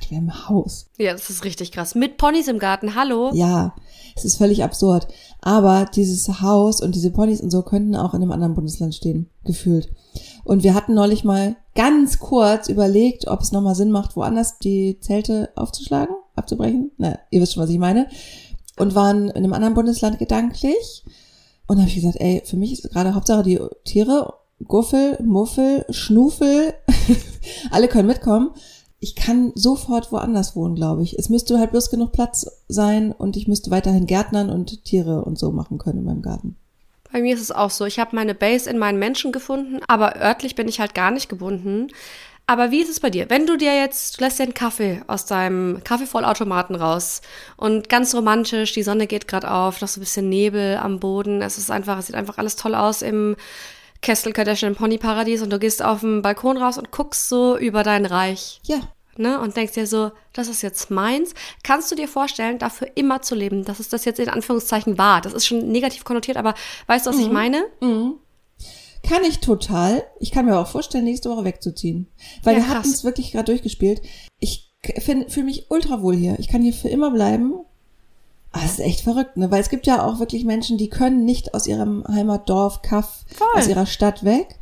[0.09, 0.89] Wir haben ein Haus.
[0.97, 1.95] Ja, das ist richtig krass.
[1.95, 3.31] Mit Ponys im Garten, hallo?
[3.33, 3.75] Ja,
[4.15, 5.07] es ist völlig absurd.
[5.41, 9.29] Aber dieses Haus und diese Ponys und so könnten auch in einem anderen Bundesland stehen,
[9.43, 9.89] gefühlt.
[10.43, 14.99] Und wir hatten neulich mal ganz kurz überlegt, ob es nochmal Sinn macht, woanders die
[14.99, 16.91] Zelte aufzuschlagen, abzubrechen.
[16.97, 18.07] Na, ihr wisst schon, was ich meine.
[18.77, 21.03] Und waren in einem anderen Bundesland gedanklich.
[21.67, 24.33] Und dann habe ich gesagt, ey, für mich ist gerade Hauptsache die Tiere,
[24.65, 26.73] Guffel, Muffel, Schnufel,
[27.71, 28.51] alle können mitkommen
[28.99, 31.17] ich kann sofort woanders wohnen, glaube ich.
[31.19, 35.37] Es müsste halt bloß genug Platz sein und ich müsste weiterhin Gärtnern und Tiere und
[35.37, 36.55] so machen können in meinem Garten.
[37.11, 37.85] Bei mir ist es auch so.
[37.85, 41.29] Ich habe meine Base in meinen Menschen gefunden, aber örtlich bin ich halt gar nicht
[41.29, 41.87] gebunden.
[42.49, 43.29] Aber wie ist es bei dir?
[43.29, 47.21] Wenn du dir jetzt, du lässt dir einen Kaffee aus deinem Kaffeevollautomaten raus
[47.57, 51.41] und ganz romantisch, die Sonne geht gerade auf, noch so ein bisschen Nebel am Boden,
[51.41, 53.35] es ist einfach, es sieht einfach alles toll aus im
[54.01, 57.83] Kestel Kardashian im Ponyparadies und du gehst auf den Balkon raus und guckst so über
[57.83, 58.59] dein Reich.
[58.63, 58.81] Ja.
[59.19, 61.33] Ne, und denkst dir so, das ist jetzt meins.
[61.63, 65.21] Kannst du dir vorstellen, dafür immer zu leben, dass es das jetzt in Anführungszeichen war?
[65.21, 66.53] Das ist schon negativ konnotiert, aber
[66.85, 67.23] weißt du, was mhm.
[67.23, 67.65] ich meine?
[67.81, 68.15] Mhm.
[69.01, 70.03] Kann ich total.
[70.19, 72.11] Ich kann mir auch vorstellen, nächste Woche wegzuziehen.
[72.43, 74.01] Weil ja, wir hatten es wirklich gerade durchgespielt.
[74.39, 76.37] Ich fühle mich ultra wohl hier.
[76.39, 77.53] Ich kann hier für immer bleiben.
[78.57, 79.51] Ah, das ist echt verrückt, ne?
[79.51, 83.47] Weil es gibt ja auch wirklich Menschen, die können nicht aus ihrem Heimatdorf, Kaff, Voll.
[83.55, 84.59] aus ihrer Stadt weg.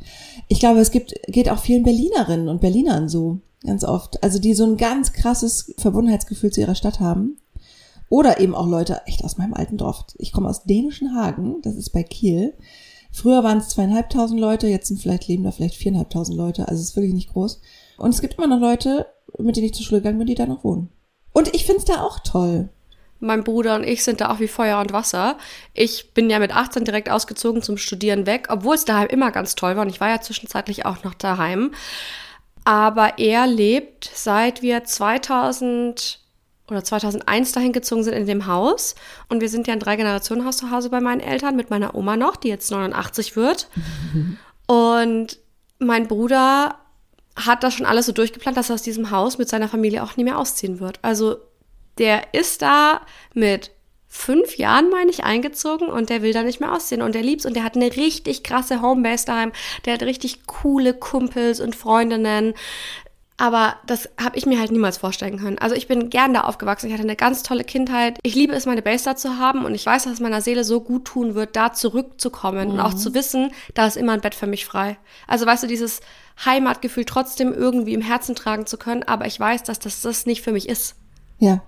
[0.48, 4.22] Ich glaube, es gibt, geht auch vielen Berlinerinnen und Berlinern so ganz oft.
[4.22, 7.38] Also die so ein ganz krasses Verbundenheitsgefühl zu ihrer Stadt haben.
[8.08, 10.04] Oder eben auch Leute echt aus meinem alten Dorf.
[10.18, 12.54] Ich komme aus dänischen Hagen, das ist bei Kiel.
[13.10, 16.90] Früher waren es zweieinhalbtausend Leute, jetzt sind vielleicht leben da vielleicht viereinhalbtausend Leute, also es
[16.90, 17.60] ist wirklich nicht groß.
[17.98, 19.06] Und es gibt immer noch Leute,
[19.38, 20.90] mit denen ich zur Schule gegangen bin, die da noch wohnen.
[21.32, 22.68] Und ich find's da auch toll.
[23.20, 25.38] Mein Bruder und ich sind da auch wie Feuer und Wasser.
[25.72, 29.54] Ich bin ja mit 18 direkt ausgezogen zum Studieren weg, obwohl es daheim immer ganz
[29.54, 31.72] toll war und ich war ja zwischenzeitlich auch noch daheim.
[32.64, 36.20] Aber er lebt, seit wir 2000
[36.68, 38.96] oder 2001 dahin gezogen sind in dem Haus.
[39.28, 42.36] Und wir sind ja ein Drei-Generationen-Haus zu Hause bei meinen Eltern mit meiner Oma noch,
[42.36, 43.68] die jetzt 89 wird.
[44.66, 45.38] Und
[45.78, 46.76] mein Bruder
[47.36, 50.16] hat das schon alles so durchgeplant, dass er aus diesem Haus mit seiner Familie auch
[50.16, 50.98] nie mehr ausziehen wird.
[51.02, 51.36] Also
[51.98, 53.00] der ist da
[53.34, 53.70] mit
[54.08, 57.46] fünf Jahren, meine ich, eingezogen und der will da nicht mehr ausziehen und der liebt's
[57.46, 59.52] und der hat eine richtig krasse Homebase daheim.
[59.84, 62.54] Der hat richtig coole Kumpels und Freundinnen.
[63.38, 65.58] Aber das habe ich mir halt niemals vorstellen können.
[65.58, 66.86] Also ich bin gern da aufgewachsen.
[66.86, 68.18] Ich hatte eine ganz tolle Kindheit.
[68.22, 70.64] Ich liebe es, meine Base da zu haben und ich weiß, dass es meiner Seele
[70.64, 72.74] so gut tun wird, da zurückzukommen mhm.
[72.74, 72.98] und auch mhm.
[72.98, 74.96] zu wissen, da ist immer ein Bett für mich frei.
[75.26, 76.00] Also weißt du, dieses
[76.46, 80.40] Heimatgefühl trotzdem irgendwie im Herzen tragen zu können, aber ich weiß, dass das das nicht
[80.40, 80.94] für mich ist.
[81.38, 81.62] Ja,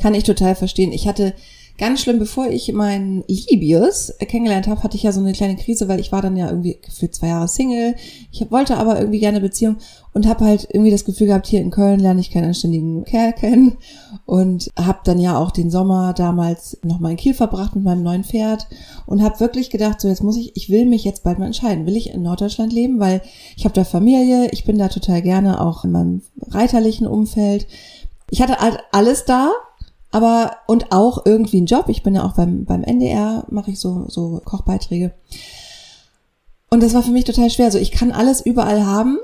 [0.00, 0.92] kann ich total verstehen.
[0.92, 1.34] Ich hatte
[1.78, 5.86] ganz schlimm, bevor ich meinen Libius kennengelernt habe, hatte ich ja so eine kleine Krise,
[5.88, 7.94] weil ich war dann ja irgendwie für zwei Jahre Single.
[8.32, 9.76] Ich wollte aber irgendwie gerne Beziehung
[10.12, 13.32] und habe halt irgendwie das Gefühl gehabt, hier in Köln lerne ich keinen anständigen Kerl
[13.32, 13.78] kennen
[14.26, 18.02] und habe dann ja auch den Sommer damals noch mal in Kiel verbracht mit meinem
[18.02, 18.66] neuen Pferd
[19.06, 21.86] und habe wirklich gedacht, so jetzt muss ich, ich will mich jetzt bald mal entscheiden,
[21.86, 23.22] will ich in Norddeutschland leben, weil
[23.56, 27.68] ich habe da Familie, ich bin da total gerne auch in meinem reiterlichen Umfeld.
[28.30, 29.52] Ich hatte halt alles da,
[30.10, 31.88] aber und auch irgendwie einen Job.
[31.88, 35.12] Ich bin ja auch beim, beim NDR, mache ich so, so Kochbeiträge.
[36.70, 37.70] Und das war für mich total schwer.
[37.70, 39.18] So, ich kann alles überall haben,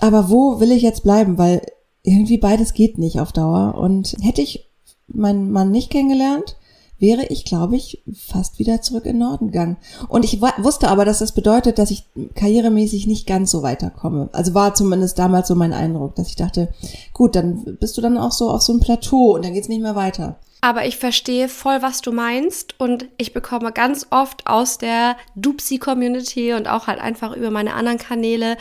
[0.00, 1.38] aber wo will ich jetzt bleiben?
[1.38, 1.62] Weil
[2.02, 3.76] irgendwie beides geht nicht auf Dauer.
[3.76, 4.70] Und hätte ich
[5.06, 6.56] meinen Mann nicht kennengelernt,
[6.98, 9.76] wäre ich, glaube ich, fast wieder zurück in Norden gegangen.
[10.08, 12.04] Und ich wusste aber, dass das bedeutet, dass ich
[12.34, 14.28] karrieremäßig nicht ganz so weiterkomme.
[14.32, 16.72] Also war zumindest damals so mein Eindruck, dass ich dachte,
[17.12, 19.82] gut, dann bist du dann auch so auf so einem Plateau und dann geht's nicht
[19.82, 20.38] mehr weiter.
[20.60, 26.54] Aber ich verstehe voll, was du meinst und ich bekomme ganz oft aus der Dupsi-Community
[26.54, 28.56] und auch halt einfach über meine anderen Kanäle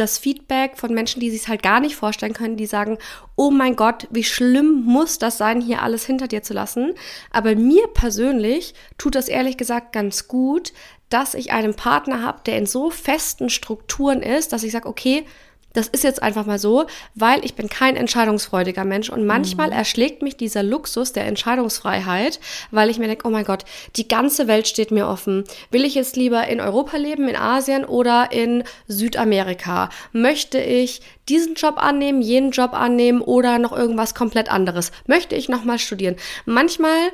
[0.00, 2.98] das Feedback von Menschen, die sich halt gar nicht vorstellen können, die sagen,
[3.36, 6.94] oh mein Gott, wie schlimm muss das sein, hier alles hinter dir zu lassen.
[7.30, 10.72] Aber mir persönlich tut das ehrlich gesagt ganz gut,
[11.10, 15.26] dass ich einen Partner habe, der in so festen Strukturen ist, dass ich sage, okay,
[15.72, 19.74] das ist jetzt einfach mal so, weil ich bin kein entscheidungsfreudiger Mensch und manchmal mhm.
[19.74, 23.64] erschlägt mich dieser Luxus der Entscheidungsfreiheit, weil ich mir denke, oh mein Gott,
[23.96, 25.44] die ganze Welt steht mir offen.
[25.70, 29.90] Will ich jetzt lieber in Europa leben, in Asien oder in Südamerika?
[30.12, 34.90] Möchte ich diesen Job annehmen, jenen Job annehmen oder noch irgendwas komplett anderes?
[35.06, 36.16] Möchte ich nochmal studieren?
[36.44, 37.10] Manchmal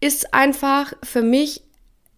[0.00, 1.62] ist einfach für mich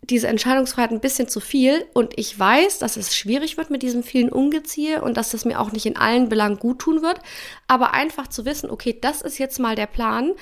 [0.03, 4.03] diese Entscheidungsfreiheit ein bisschen zu viel und ich weiß, dass es schwierig wird mit diesem
[4.03, 7.21] vielen Ungeziehe und dass das mir auch nicht in allen Belangen gut tun wird,
[7.69, 10.33] aber einfach zu wissen, okay, das ist jetzt mal der Plan,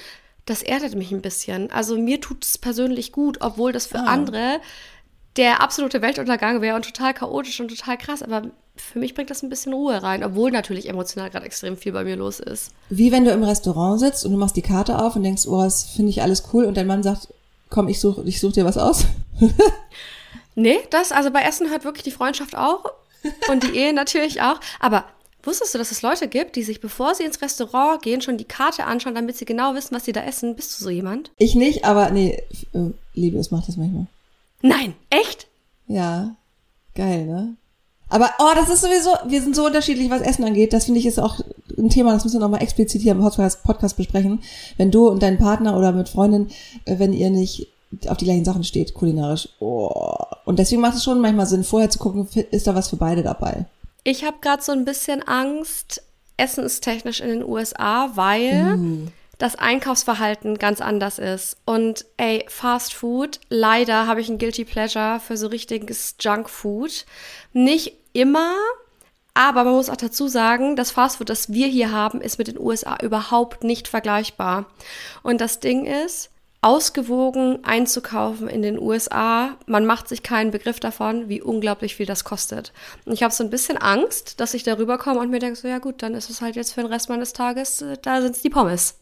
[0.46, 1.70] das erdet mich ein bisschen.
[1.70, 4.06] Also mir tut es persönlich gut, obwohl das für ah.
[4.06, 4.60] andere
[5.36, 9.42] der absolute Weltuntergang wäre und total chaotisch und total krass, aber für mich bringt das
[9.42, 12.72] ein bisschen Ruhe rein, obwohl natürlich emotional gerade extrem viel bei mir los ist.
[12.88, 15.62] Wie wenn du im Restaurant sitzt und du machst die Karte auf und denkst, oh,
[15.62, 17.28] das finde ich alles cool und dein Mann sagt,
[17.68, 19.04] komm, ich suche ich such dir was aus.
[20.54, 22.84] nee, das, also bei Essen hört wirklich die Freundschaft auch
[23.48, 24.60] und die Ehe natürlich auch.
[24.78, 25.04] Aber
[25.42, 28.44] wusstest du, dass es Leute gibt, die sich, bevor sie ins Restaurant gehen, schon die
[28.44, 30.56] Karte anschauen, damit sie genau wissen, was sie da essen?
[30.56, 31.30] Bist du so jemand?
[31.38, 34.06] Ich nicht, aber nee, äh, Liebe, es macht das manchmal.
[34.62, 35.48] Nein, echt?
[35.86, 36.36] Ja,
[36.94, 37.56] geil, ne?
[38.12, 40.72] Aber, oh, das ist sowieso, wir sind so unterschiedlich, was Essen angeht.
[40.72, 41.40] Das finde ich ist auch
[41.78, 44.40] ein Thema, das müssen wir nochmal explizit hier im Podcast besprechen.
[44.76, 46.48] Wenn du und dein Partner oder mit Freundin,
[46.86, 47.68] äh, wenn ihr nicht
[48.06, 49.48] auf die gleichen Sachen steht, kulinarisch.
[49.58, 50.16] Oh.
[50.44, 53.22] Und deswegen macht es schon manchmal Sinn, vorher zu gucken, ist da was für beide
[53.22, 53.66] dabei.
[54.04, 56.02] Ich habe gerade so ein bisschen Angst,
[56.36, 59.08] essenstechnisch in den USA, weil mm.
[59.38, 61.56] das Einkaufsverhalten ganz anders ist.
[61.66, 67.04] Und ey, Fast Food, leider habe ich ein Guilty Pleasure für so richtiges Junk Food.
[67.52, 68.54] Nicht immer,
[69.34, 72.58] aber man muss auch dazu sagen, das Fastfood, das wir hier haben, ist mit den
[72.58, 74.66] USA überhaupt nicht vergleichbar.
[75.22, 76.30] Und das Ding ist,
[76.62, 82.24] ausgewogen einzukaufen in den USA, man macht sich keinen Begriff davon, wie unglaublich viel das
[82.24, 82.72] kostet.
[83.06, 85.68] Und ich habe so ein bisschen Angst, dass ich darüber komme und mir denke so,
[85.68, 88.36] ja gut, dann ist es halt jetzt für den Rest meines Tages, äh, da sind
[88.36, 88.94] es die Pommes.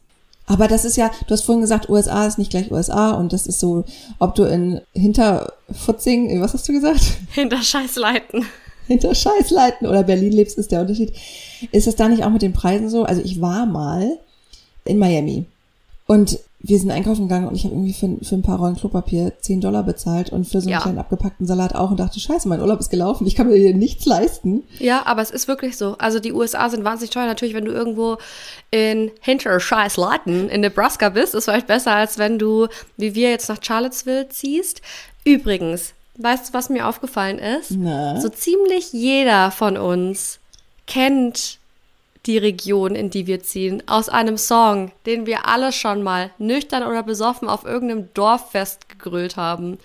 [0.46, 3.46] Aber das ist ja, du hast vorhin gesagt, USA ist nicht gleich USA und das
[3.46, 3.84] ist so,
[4.18, 7.02] ob du in Hinterfutzing, was hast du gesagt?
[7.32, 8.46] Hinter Scheißleiten
[8.88, 11.12] hinter Scheißleiten oder Berlin lebst, ist der Unterschied.
[11.72, 13.04] Ist das da nicht auch mit den Preisen so?
[13.04, 14.18] Also ich war mal
[14.86, 15.44] in Miami
[16.08, 19.34] und wir sind einkaufen gegangen und ich habe irgendwie für, für ein paar Rollen Klopapier
[19.40, 20.80] 10 Dollar bezahlt und für so einen ja.
[20.80, 23.74] kleinen abgepackten Salat auch und dachte, scheiße, mein Urlaub ist gelaufen, ich kann mir hier
[23.74, 24.64] nichts leisten.
[24.80, 25.96] Ja, aber es ist wirklich so.
[25.98, 27.26] Also die USA sind wahnsinnig teuer.
[27.26, 28.16] Natürlich, wenn du irgendwo
[28.72, 32.66] in hinter Scheißleiten in Nebraska bist, ist vielleicht besser, als wenn du,
[32.96, 34.82] wie wir jetzt nach Charlottesville ziehst.
[35.24, 37.70] Übrigens, Weißt du, was mir aufgefallen ist?
[37.70, 38.20] Na?
[38.20, 40.40] So ziemlich jeder von uns
[40.88, 41.57] kennt
[42.28, 46.84] die Region, in die wir ziehen, aus einem Song, den wir alle schon mal nüchtern
[46.84, 49.78] oder besoffen auf irgendeinem Dorffest gegrölt haben.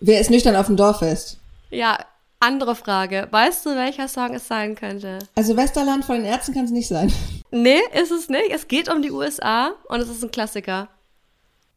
[0.00, 1.38] Wer ist nüchtern auf dem Dorffest?
[1.70, 1.98] Ja,
[2.40, 3.26] andere Frage.
[3.30, 5.18] Weißt du, welcher Song es sein könnte?
[5.34, 7.12] Also Westerland von den Ärzten kann es nicht sein.
[7.50, 8.50] Nee, ist es nicht.
[8.50, 10.88] Es geht um die USA und es ist ein Klassiker.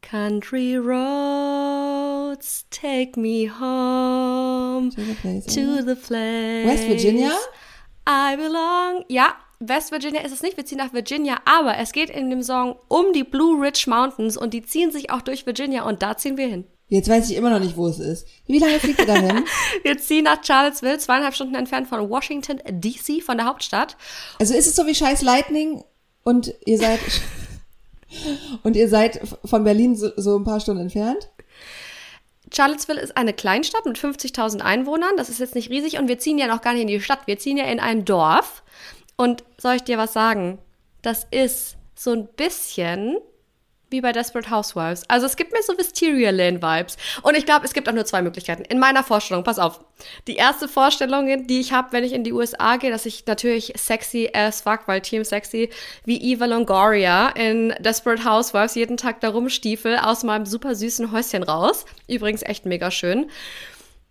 [0.02, 7.30] Country roads take me home to the place, to the place West Virginia?
[8.06, 9.04] I belong.
[9.08, 9.34] Ja,
[9.68, 12.76] West Virginia ist es nicht, wir ziehen nach Virginia, aber es geht in dem Song
[12.88, 16.36] um die Blue Ridge Mountains und die ziehen sich auch durch Virginia und da ziehen
[16.36, 16.64] wir hin.
[16.88, 18.26] Jetzt weiß ich immer noch nicht, wo es ist.
[18.46, 19.44] Wie lange fliegt ihr dahin?
[19.82, 23.96] wir ziehen nach Charlottesville, zweieinhalb Stunden entfernt von Washington DC, von der Hauptstadt.
[24.38, 25.84] Also ist es so wie Scheiß Lightning
[26.22, 27.00] und ihr seid
[28.62, 31.28] Und ihr seid von Berlin so, so ein paar Stunden entfernt?
[32.52, 35.16] Charlottesville ist eine Kleinstadt mit 50.000 Einwohnern.
[35.16, 37.26] Das ist jetzt nicht riesig und wir ziehen ja noch gar nicht in die Stadt.
[37.26, 38.62] Wir ziehen ja in ein Dorf.
[39.22, 40.58] Und soll ich dir was sagen?
[41.00, 43.18] Das ist so ein bisschen
[43.88, 45.08] wie bei Desperate Housewives.
[45.08, 46.96] Also es gibt mir so Wisteria Lane Vibes.
[47.22, 48.64] Und ich glaube, es gibt auch nur zwei Möglichkeiten.
[48.64, 49.78] In meiner Vorstellung, pass auf.
[50.26, 53.72] Die erste Vorstellung, die ich habe, wenn ich in die USA gehe, dass ich natürlich
[53.76, 55.70] sexy as fuck, weil Team sexy,
[56.04, 61.44] wie Eva Longoria in Desperate Housewives jeden Tag da rumstiefel aus meinem super süßen Häuschen
[61.44, 61.84] raus.
[62.08, 63.30] Übrigens echt mega schön.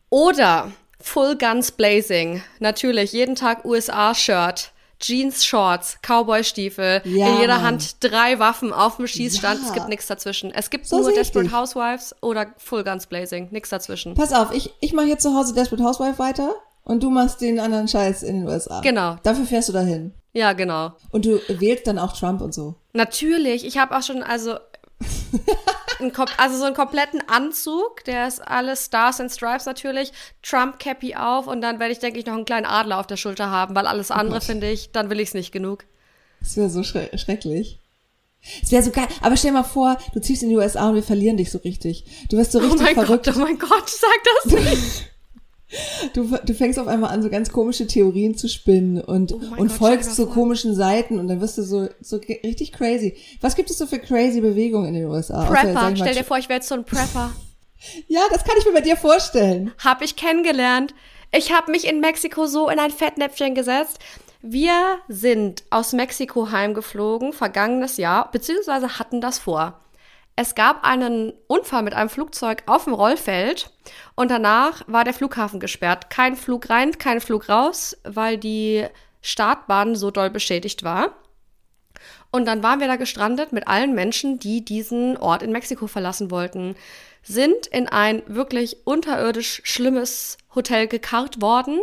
[0.09, 0.71] Oder
[1.01, 2.41] Full Guns Blazing.
[2.59, 7.27] Natürlich, jeden Tag USA-Shirt Jeans, Shorts, Cowboy-Stiefel, ja.
[7.27, 9.61] in jeder Hand drei Waffen auf dem Schießstand.
[9.61, 9.67] Ja.
[9.67, 10.51] Es gibt nichts dazwischen.
[10.51, 13.49] Es gibt so nur Desperate Housewives oder Full Guns Blazing.
[13.51, 14.13] Nichts dazwischen.
[14.13, 17.59] Pass auf, ich, ich mache jetzt zu Hause Desperate Housewife weiter und du machst den
[17.59, 18.81] anderen Scheiß in den USA.
[18.81, 19.17] Genau.
[19.23, 20.13] Dafür fährst du dahin.
[20.33, 20.93] Ja, genau.
[21.11, 22.75] Und du wählst dann auch Trump und so.
[22.93, 23.65] Natürlich.
[23.65, 24.55] Ich habe auch schon, also
[26.01, 30.11] ein, also so einen kompletten Anzug, der ist alles Stars and Stripes natürlich,
[30.41, 33.17] Trump Cappy auf und dann werde ich, denke ich, noch einen kleinen Adler auf der
[33.17, 35.85] Schulter haben, weil alles oh andere oh finde ich, dann will ich es nicht genug.
[36.39, 37.79] Das wäre so schre schrecklich.
[38.63, 39.07] Es wäre so geil.
[39.21, 42.05] Aber stell mal vor, du ziehst in die USA und wir verlieren dich so richtig.
[42.29, 43.25] Du wirst so oh richtig oh mein verrückt.
[43.25, 44.09] Gott, oh mein Gott, sag
[44.43, 45.07] das nicht.
[46.13, 49.69] Du, du fängst auf einmal an, so ganz komische Theorien zu spinnen und, oh und
[49.69, 53.15] Gott, folgst so komischen Seiten und dann wirst du so, so richtig crazy.
[53.39, 55.45] Was gibt es so für crazy Bewegungen in den USA?
[55.45, 57.31] Prepper, Außer, stell dir vor, ich wäre jetzt so ein Prepper.
[58.07, 59.71] ja, das kann ich mir bei dir vorstellen.
[59.77, 60.93] Hab ich kennengelernt.
[61.33, 63.99] Ich habe mich in Mexiko so in ein Fettnäpfchen gesetzt.
[64.41, 69.80] Wir sind aus Mexiko heimgeflogen, vergangenes Jahr, beziehungsweise hatten das vor.
[70.41, 73.69] Es gab einen Unfall mit einem Flugzeug auf dem Rollfeld
[74.15, 76.09] und danach war der Flughafen gesperrt.
[76.09, 78.87] Kein Flug rein, kein Flug raus, weil die
[79.21, 81.13] Startbahn so doll beschädigt war.
[82.31, 86.31] Und dann waren wir da gestrandet mit allen Menschen, die diesen Ort in Mexiko verlassen
[86.31, 86.75] wollten
[87.23, 91.79] sind in ein wirklich unterirdisch schlimmes Hotel gekarrt worden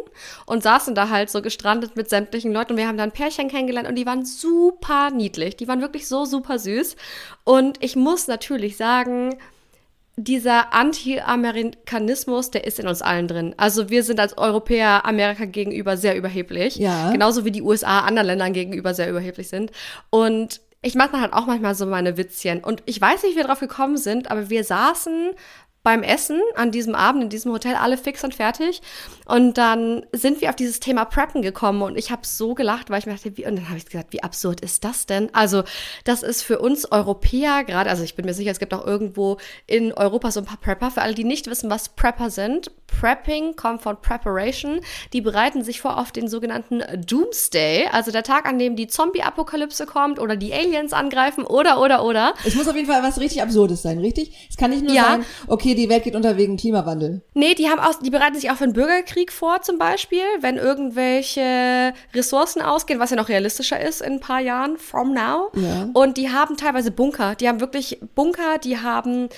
[0.46, 2.72] und saßen da halt so gestrandet mit sämtlichen Leuten.
[2.72, 5.56] Und wir haben dann Pärchen kennengelernt und die waren super niedlich.
[5.56, 6.96] Die waren wirklich so super süß.
[7.44, 9.36] Und ich muss natürlich sagen,
[10.16, 13.54] dieser Anti-Amerikanismus, der ist in uns allen drin.
[13.56, 16.76] Also wir sind als Europäer Amerika gegenüber sehr überheblich.
[16.76, 17.12] Ja.
[17.12, 19.70] Genauso wie die USA anderen Ländern gegenüber sehr überheblich sind.
[20.10, 22.62] Und ich mache dann halt auch manchmal so meine Witzchen.
[22.62, 25.32] Und ich weiß nicht, wie wir drauf gekommen sind, aber wir saßen
[25.82, 28.82] beim Essen an diesem Abend in diesem Hotel alle fix und fertig.
[29.24, 32.98] Und dann sind wir auf dieses Thema Preppen gekommen und ich habe so gelacht, weil
[32.98, 35.34] ich mir dachte, wie, und dann habe ich gesagt, wie absurd ist das denn?
[35.34, 35.64] Also,
[36.04, 39.38] das ist für uns Europäer gerade, also ich bin mir sicher, es gibt auch irgendwo
[39.66, 40.90] in Europa so ein paar Prepper.
[40.90, 44.80] Für alle, die nicht wissen, was Prepper sind, Prepping kommt von Preparation.
[45.12, 49.86] Die bereiten sich vor auf den sogenannten Doomsday, also der Tag, an dem die Zombie-Apokalypse
[49.86, 52.34] kommt oder die Aliens angreifen oder, oder, oder.
[52.44, 54.48] Es muss auf jeden Fall was richtig Absurdes sein, richtig?
[54.50, 55.04] Es kann nicht nur ja.
[55.04, 57.22] sein, okay, die Welt geht unter wegen Klimawandel.
[57.34, 60.56] Nee, die haben auch, die bereiten sich auch für einen Bürgerkrieg vor, zum Beispiel, wenn
[60.56, 65.50] irgendwelche Ressourcen ausgehen, was ja noch realistischer ist in ein paar Jahren from now.
[65.54, 65.88] Ja.
[65.92, 67.36] Und die haben teilweise Bunker.
[67.36, 69.28] Die haben wirklich Bunker, die haben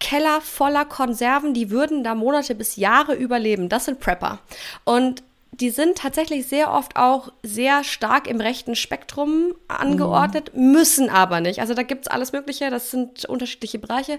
[0.00, 3.68] Keller voller Konserven, die würden da Monate bis Jahre überleben.
[3.68, 4.38] Das sind Prepper.
[4.84, 5.22] Und
[5.60, 10.72] die sind tatsächlich sehr oft auch sehr stark im rechten Spektrum angeordnet, mhm.
[10.72, 11.60] müssen aber nicht.
[11.60, 14.18] Also da gibt es alles Mögliche, das sind unterschiedliche Bereiche.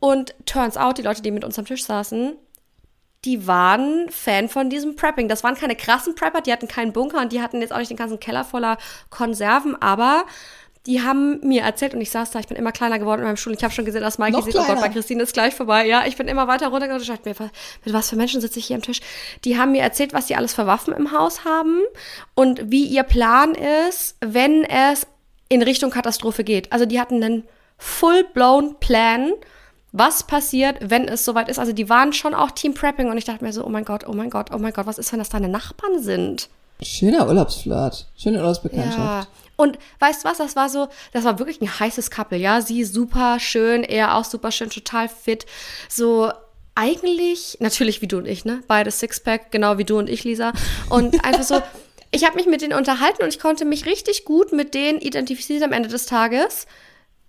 [0.00, 2.36] Und turns out, die Leute, die mit uns am Tisch saßen,
[3.24, 5.28] die waren Fan von diesem Prepping.
[5.28, 7.90] Das waren keine krassen Prepper, die hatten keinen Bunker und die hatten jetzt auch nicht
[7.90, 8.76] den ganzen Keller voller
[9.10, 10.24] Konserven, aber
[10.86, 13.36] die haben mir erzählt und ich saß da, ich bin immer kleiner geworden in meinem
[13.36, 13.52] Stuhl.
[13.54, 15.86] Ich habe schon gesehen, dass Mikey sieht, oh Gott, bei Christine ist gleich vorbei.
[15.86, 17.50] Ja, ich bin immer weiter runtergegangen und dachte mir,
[17.84, 19.00] mit was für Menschen sitze ich hier am Tisch?
[19.44, 21.80] Die haben mir erzählt, was die alles für Waffen im Haus haben
[22.34, 23.54] und wie ihr Plan
[23.88, 25.06] ist, wenn es
[25.48, 26.72] in Richtung Katastrophe geht.
[26.72, 27.44] Also die hatten einen
[27.78, 29.32] full-blown Plan,
[29.92, 31.58] was passiert, wenn es soweit ist.
[31.58, 34.06] Also die waren schon auch Team Prepping und ich dachte mir so, oh mein Gott,
[34.06, 36.48] oh mein Gott, oh mein Gott, was ist, wenn das deine Nachbarn sind?
[36.82, 38.98] Schöner Urlaubsflirt, schöne Urlaubsbekanntschaft.
[38.98, 39.26] Ja.
[39.56, 42.60] Und weißt du was, das war so, das war wirklich ein heißes Couple, ja.
[42.60, 45.46] Sie super schön, er auch super schön, total fit.
[45.88, 46.30] So
[46.74, 48.62] eigentlich, natürlich wie du und ich, ne?
[48.68, 50.52] Beide Sixpack, genau wie du und ich, Lisa.
[50.90, 51.62] Und einfach so,
[52.10, 55.64] ich habe mich mit denen unterhalten und ich konnte mich richtig gut mit denen identifizieren
[55.64, 56.66] am Ende des Tages,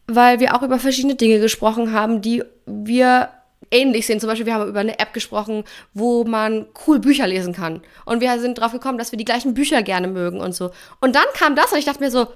[0.05, 3.29] weil wir auch über verschiedene Dinge gesprochen haben, die wir
[3.71, 4.19] ähnlich sind.
[4.19, 5.63] Zum Beispiel, wir haben über eine App gesprochen,
[5.93, 7.81] wo man cool Bücher lesen kann.
[8.05, 10.71] Und wir sind drauf gekommen, dass wir die gleichen Bücher gerne mögen und so.
[11.01, 12.27] Und dann kam das und ich dachte mir so,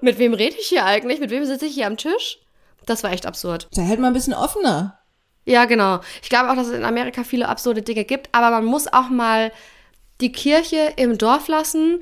[0.00, 1.20] mit wem rede ich hier eigentlich?
[1.20, 2.38] Mit wem sitze ich hier am Tisch?
[2.86, 3.68] Das war echt absurd.
[3.74, 4.98] Da hält man ein bisschen offener.
[5.44, 6.00] Ja, genau.
[6.22, 9.08] Ich glaube auch, dass es in Amerika viele absurde Dinge gibt, aber man muss auch
[9.08, 9.52] mal
[10.20, 12.00] die Kirche im Dorf lassen.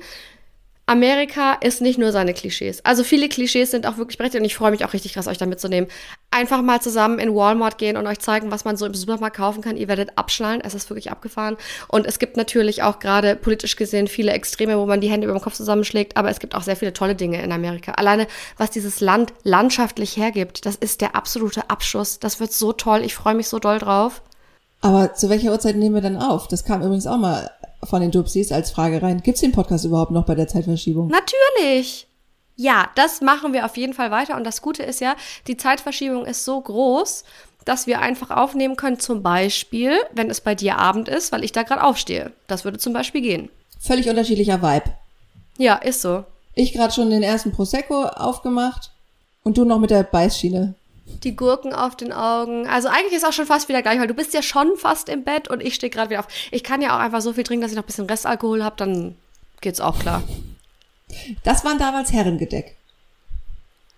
[0.87, 2.85] Amerika ist nicht nur seine Klischees.
[2.85, 5.39] Also viele Klischees sind auch wirklich berechtigt und ich freue mich auch richtig krass, euch
[5.39, 5.89] da mitzunehmen.
[6.29, 9.63] Einfach mal zusammen in Walmart gehen und euch zeigen, was man so im Supermarkt kaufen
[9.63, 9.77] kann.
[9.77, 10.61] Ihr werdet abschnallen.
[10.61, 11.57] Es ist wirklich abgefahren.
[11.87, 15.33] Und es gibt natürlich auch gerade politisch gesehen viele Extreme, wo man die Hände über
[15.35, 16.17] den Kopf zusammenschlägt.
[16.17, 17.93] Aber es gibt auch sehr viele tolle Dinge in Amerika.
[17.93, 18.27] Alleine,
[18.57, 22.19] was dieses Land landschaftlich hergibt, das ist der absolute Abschuss.
[22.19, 23.01] Das wird so toll.
[23.03, 24.21] Ich freue mich so doll drauf.
[24.81, 26.47] Aber zu welcher Uhrzeit nehmen wir dann auf?
[26.47, 27.49] Das kam übrigens auch mal
[27.85, 29.21] von den Dupsies als Frage rein.
[29.21, 31.07] Gibt es den Podcast überhaupt noch bei der Zeitverschiebung?
[31.07, 32.07] Natürlich.
[32.55, 34.37] Ja, das machen wir auf jeden Fall weiter.
[34.37, 35.15] Und das Gute ist ja,
[35.47, 37.23] die Zeitverschiebung ist so groß,
[37.65, 41.51] dass wir einfach aufnehmen können, zum Beispiel, wenn es bei dir Abend ist, weil ich
[41.51, 42.31] da gerade aufstehe.
[42.47, 43.49] Das würde zum Beispiel gehen.
[43.79, 44.93] Völlig unterschiedlicher Vibe.
[45.57, 46.23] Ja, ist so.
[46.53, 48.91] Ich gerade schon den ersten Prosecco aufgemacht
[49.43, 50.75] und du noch mit der Beißschiene
[51.05, 52.67] die Gurken auf den Augen.
[52.67, 55.23] Also eigentlich ist auch schon fast wieder gleich, weil du bist ja schon fast im
[55.23, 56.27] Bett und ich stehe gerade wieder auf.
[56.51, 58.75] Ich kann ja auch einfach so viel trinken, dass ich noch ein bisschen Restalkohol habe,
[58.77, 59.15] dann
[59.61, 60.23] geht's auch klar.
[61.43, 62.75] Das waren damals Herrengedeck.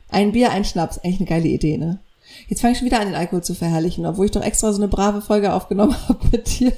[0.09, 0.99] Ein Bier, ein Schnaps.
[0.99, 1.99] Eigentlich eine geile Idee, ne?
[2.47, 4.77] Jetzt fange ich schon wieder an, den Alkohol zu verherrlichen, obwohl ich doch extra so
[4.77, 6.73] eine brave Folge aufgenommen habe mit dir.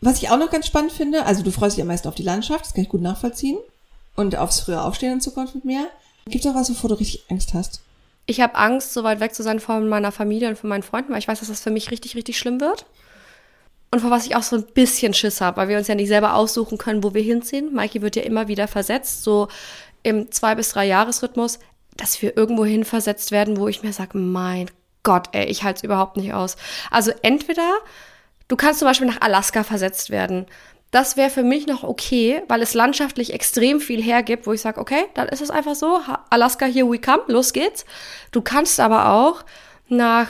[0.00, 2.22] Was ich auch noch ganz spannend finde, also du freust dich am meisten auf die
[2.22, 3.58] Landschaft, das kann ich gut nachvollziehen.
[4.14, 5.88] Und aufs frühe Aufstehen in Zukunft mit mir.
[6.26, 7.80] Gibt es auch was, wovor du richtig Angst hast?
[8.26, 11.12] Ich habe Angst, so weit weg zu sein von meiner Familie und von meinen Freunden,
[11.12, 12.86] weil ich weiß, dass das für mich richtig, richtig schlimm wird.
[13.90, 16.08] Und vor was ich auch so ein bisschen Schiss habe, weil wir uns ja nicht
[16.08, 17.72] selber aussuchen können, wo wir hinziehen.
[17.72, 19.48] Mikey wird ja immer wieder versetzt, so
[20.02, 21.60] im zwei bis drei Jahresrhythmus,
[21.96, 24.70] dass wir irgendwo hin versetzt werden, wo ich mir sage, mein
[25.02, 26.56] Gott, ey, ich halte es überhaupt nicht aus.
[26.90, 27.78] Also entweder
[28.48, 30.46] du kannst zum Beispiel nach Alaska versetzt werden.
[30.96, 34.80] Das wäre für mich noch okay, weil es landschaftlich extrem viel hergibt, wo ich sage,
[34.80, 37.84] okay, dann ist es einfach so, Alaska, here we come, los geht's.
[38.32, 39.44] Du kannst aber auch
[39.88, 40.28] nach,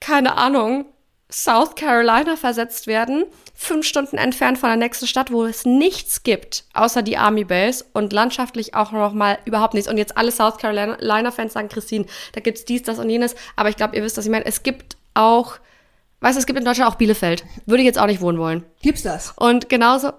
[0.00, 0.84] keine Ahnung,
[1.32, 6.64] South Carolina versetzt werden, fünf Stunden entfernt von der nächsten Stadt, wo es nichts gibt,
[6.74, 9.88] außer die Army Base und landschaftlich auch noch mal überhaupt nichts.
[9.88, 12.04] Und jetzt alle South Carolina-Fans sagen, Christine,
[12.34, 13.34] da gibt's dies, das und jenes.
[13.56, 14.44] Aber ich glaube, ihr wisst, was ich meine.
[14.44, 15.56] Es gibt auch
[16.20, 17.44] Weißt du, es gibt in Deutschland auch Bielefeld.
[17.66, 18.64] Würde ich jetzt auch nicht wohnen wollen.
[18.82, 19.34] Gibt's das?
[19.36, 20.12] Und genauso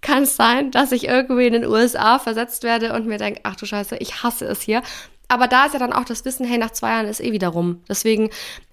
[0.00, 3.56] kann es sein, dass ich irgendwie in den USA versetzt werde und mir denke, ach
[3.56, 4.82] du Scheiße, ich hasse es hier.
[5.28, 7.48] Aber da ist ja dann auch das Wissen, hey, nach zwei Jahren ist eh wieder
[7.48, 7.80] rum.
[7.88, 8.28] Deswegen,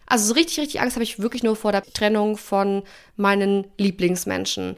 [0.08, 2.84] also so richtig, richtig Angst habe ich wirklich nur vor der Trennung von
[3.16, 4.76] meinen Lieblingsmenschen.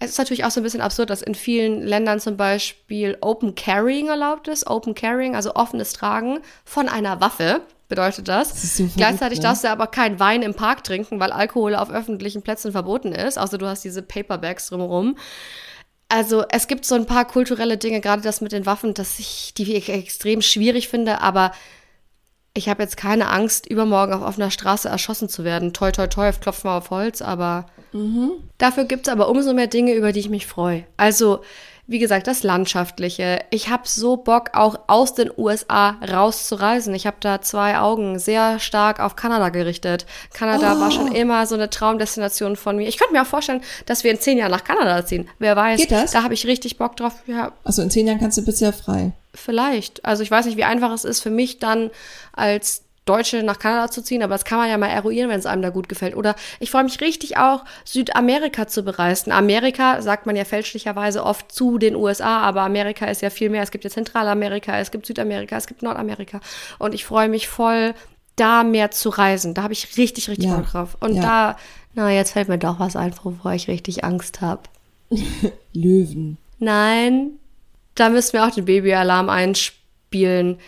[0.00, 3.54] Es ist natürlich auch so ein bisschen absurd, dass in vielen Ländern zum Beispiel Open
[3.54, 4.66] Carrying erlaubt ist.
[4.66, 8.50] Open Carrying, also offenes Tragen von einer Waffe bedeutet das.
[8.50, 9.44] das so Gleichzeitig ne?
[9.44, 13.38] darfst du aber keinen Wein im Park trinken, weil Alkohol auf öffentlichen Plätzen verboten ist,
[13.38, 15.16] außer du hast diese Paperbacks drumherum.
[16.08, 19.54] Also es gibt so ein paar kulturelle Dinge, gerade das mit den Waffen, dass ich,
[19.54, 21.52] die ich extrem schwierig finde, aber
[22.56, 25.72] Ich habe jetzt keine Angst, übermorgen auf offener Straße erschossen zu werden.
[25.72, 28.30] Toi, toi, toi, klopfen wir auf Holz, aber mhm.
[28.58, 30.84] dafür gibt es aber umso mehr Dinge, über die ich mich freue.
[30.96, 31.40] Also,
[31.86, 33.40] wie gesagt, das Landschaftliche.
[33.50, 36.94] Ich habe so Bock, auch aus den USA rauszureisen.
[36.94, 40.06] Ich habe da zwei Augen sehr stark auf Kanada gerichtet.
[40.32, 40.80] Kanada oh.
[40.80, 41.14] war schon oh.
[41.14, 42.88] immer so eine Traumdestination von mir.
[42.88, 45.28] Ich könnte mir auch vorstellen, dass wir in zehn Jahren nach Kanada ziehen.
[45.38, 45.80] Wer weiß.
[45.80, 46.12] Geht das?
[46.12, 47.16] Da habe ich richtig Bock drauf.
[47.26, 47.52] Ja.
[47.64, 49.12] Also in zehn Jahren kannst du bisher frei.
[49.34, 50.04] Vielleicht.
[50.06, 51.90] Also ich weiß nicht, wie einfach es ist für mich dann
[52.32, 55.46] als Deutsche nach Kanada zu ziehen, aber das kann man ja mal eruieren, wenn es
[55.46, 56.16] einem da gut gefällt.
[56.16, 59.30] Oder ich freue mich richtig auch, Südamerika zu bereisen.
[59.30, 63.62] Amerika sagt man ja fälschlicherweise oft zu den USA, aber Amerika ist ja viel mehr.
[63.62, 66.40] Es gibt ja Zentralamerika, es gibt Südamerika, es gibt Nordamerika.
[66.78, 67.94] Und ich freue mich voll,
[68.36, 69.52] da mehr zu reisen.
[69.54, 70.56] Da habe ich richtig, richtig ja.
[70.56, 70.96] Bock drauf.
[71.00, 71.22] Und ja.
[71.22, 71.56] da,
[71.94, 74.62] na, jetzt fällt mir doch was ein, wovor ich richtig Angst habe.
[75.74, 76.38] Löwen.
[76.58, 77.32] Nein,
[77.94, 80.58] da müssen wir auch den Babyalarm einspielen.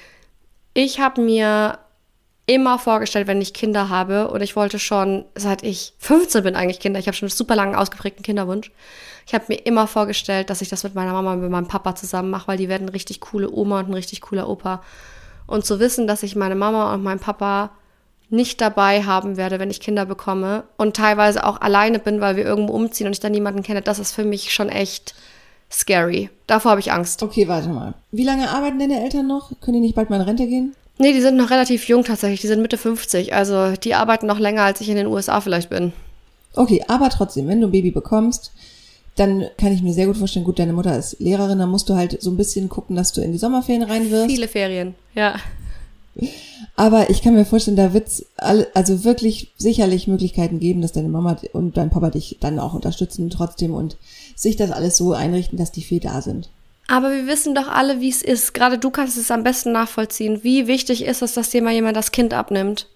[0.75, 1.79] Ich habe mir
[2.47, 6.81] immer vorgestellt, wenn ich Kinder habe, und ich wollte schon, seit ich 15 bin eigentlich
[6.81, 8.71] Kinder, ich habe schon einen super langen ausgeprägten Kinderwunsch.
[9.27, 11.97] Ich habe mir immer vorgestellt, dass ich das mit meiner Mama und mit meinem Papa
[11.97, 14.83] zusammen mache, weil die werden richtig coole Oma und ein richtig cooler Opa.
[15.49, 17.71] Und zu wissen, dass ich meine Mama und meinen Papa
[18.29, 22.45] nicht dabei haben werde, wenn ich Kinder bekomme und teilweise auch alleine bin, weil wir
[22.45, 25.15] irgendwo umziehen und ich dann niemanden kenne, das ist für mich schon echt
[25.71, 26.31] scary.
[26.47, 27.23] Davor habe ich Angst.
[27.23, 27.95] Okay, warte mal.
[28.13, 29.51] Wie lange arbeiten deine Eltern noch?
[29.61, 30.75] Können die nicht bald mal in Rente gehen?
[30.99, 32.41] Nee, die sind noch relativ jung tatsächlich.
[32.41, 33.35] Die sind Mitte 50.
[33.35, 35.93] Also die arbeiten noch länger, als ich in den USA vielleicht bin.
[36.55, 38.53] Okay, aber trotzdem, wenn du ein Baby bekommst,
[39.15, 41.95] dann kann ich mir sehr gut vorstellen, gut, deine Mutter ist Lehrerin, dann musst du
[41.95, 44.31] halt so ein bisschen gucken, dass du in die Sommerferien rein wirst.
[44.31, 45.37] Viele Ferien, ja.
[46.77, 51.09] Aber ich kann mir vorstellen, da wird es also wirklich sicherlich Möglichkeiten geben, dass deine
[51.09, 53.97] Mama und dein Papa dich dann auch unterstützen trotzdem und
[54.35, 56.51] sich das alles so einrichten, dass die viel da sind.
[56.89, 58.55] Aber wir wissen doch alle, wie es ist.
[58.55, 60.45] Gerade du kannst es am besten nachvollziehen.
[60.45, 62.87] Wie wichtig ist es, dass dir mal jemand das Kind abnimmt?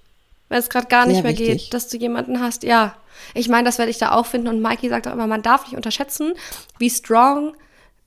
[0.48, 1.64] Wenn es gerade gar nicht Sehr mehr wichtig.
[1.64, 2.62] geht, dass du jemanden hast.
[2.62, 2.96] Ja,
[3.34, 4.48] ich meine, das werde ich da auch finden.
[4.48, 6.34] Und Mikey sagt auch immer, man darf nicht unterschätzen,
[6.78, 7.54] wie strong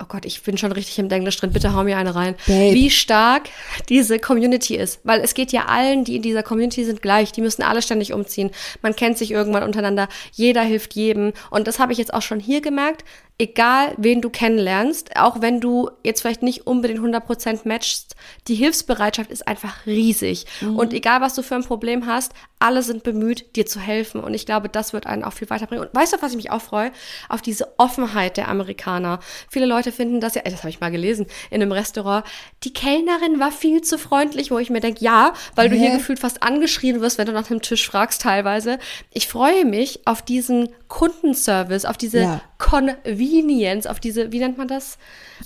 [0.04, 2.74] oh Gott, ich bin schon richtig im Englisch drin, bitte hau mir eine rein, Babe.
[2.74, 3.44] wie stark
[3.90, 5.00] diese Community ist.
[5.04, 7.32] Weil es geht ja allen, die in dieser Community sind, gleich.
[7.32, 8.52] Die müssen alle ständig umziehen.
[8.82, 10.10] Man kennt sich irgendwann untereinander.
[10.34, 11.34] Jeder hilft jedem.
[11.50, 13.04] Und das habe ich jetzt auch schon hier gemerkt
[13.40, 18.16] egal wen du kennenlernst, auch wenn du jetzt vielleicht nicht unbedingt 100% matchst,
[18.48, 20.46] die Hilfsbereitschaft ist einfach riesig.
[20.62, 20.78] Mhm.
[20.78, 24.22] Und egal, was du für ein Problem hast, alle sind bemüht, dir zu helfen.
[24.22, 25.86] Und ich glaube, das wird einen auch viel weiterbringen.
[25.86, 26.92] Und weißt du, was ich mich auch freue?
[27.28, 29.20] Auf diese Offenheit der Amerikaner.
[29.50, 32.26] Viele Leute finden das ja, das habe ich mal gelesen, in einem Restaurant,
[32.64, 36.20] die Kellnerin war viel zu freundlich, wo ich mir denke, ja, weil du hier gefühlt
[36.20, 38.80] fast angeschrien wirst, wenn du nach dem Tisch fragst teilweise.
[39.12, 42.42] Ich freue mich auf diesen Kundenservice, auf diese ja.
[42.74, 44.98] Convenience, auf diese, wie nennt man das?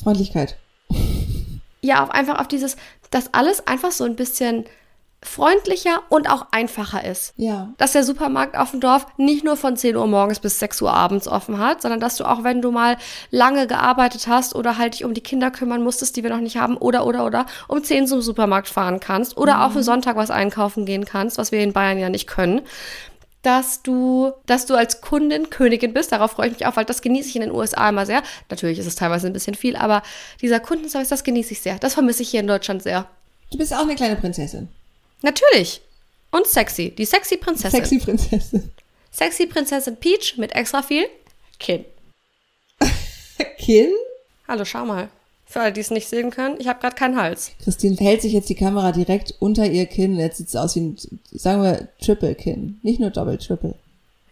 [0.02, 0.56] Freundlichkeit.
[1.82, 2.78] Ja, auf, einfach auf dieses,
[3.12, 4.64] dass alles einfach so ein bisschen
[5.22, 7.34] freundlicher und auch einfacher ist.
[7.36, 7.74] Ja.
[7.78, 10.94] Dass der Supermarkt auf dem Dorf nicht nur von 10 Uhr morgens bis 6 Uhr
[10.94, 12.96] abends offen hat, sondern dass du auch, wenn du mal
[13.30, 16.58] lange gearbeitet hast oder halt dich um die Kinder kümmern musstest, die wir noch nicht
[16.58, 19.62] haben, oder, oder, oder, um 10 zum Supermarkt fahren kannst oder mhm.
[19.64, 22.62] auch für Sonntag was einkaufen gehen kannst, was wir in Bayern ja nicht können
[23.42, 26.12] dass du, dass du als Kundin Königin bist.
[26.12, 28.24] Darauf freue ich mich auch, weil das genieße ich in den USA immer sehr.
[28.50, 30.04] Natürlich ist es teilweise ein bisschen viel, aber
[30.42, 31.78] dieser Kundenservice, das genieße ich sehr.
[31.80, 33.08] Das vermisse ich hier in Deutschland sehr.
[33.52, 34.68] Du bist auch eine kleine Prinzessin.
[35.22, 35.82] Natürlich.
[36.32, 36.92] Und sexy.
[36.92, 37.80] Die sexy Prinzessin.
[37.80, 38.72] Sexy Prinzessin.
[39.12, 41.08] Sexy Prinzessin Peach mit extra viel
[41.60, 41.86] Kinn.
[43.58, 43.94] Kinn?
[44.48, 45.10] Hallo, schau mal.
[45.50, 47.52] Für alle, die es nicht sehen können, ich habe gerade keinen Hals.
[47.64, 50.20] Christine hält sich jetzt die Kamera direkt unter ihr Kinn.
[50.20, 50.98] Jetzt sieht es aus wie ein,
[51.32, 52.80] sagen wir, Triple-Kinn.
[52.84, 53.74] Nicht nur Double, Triple.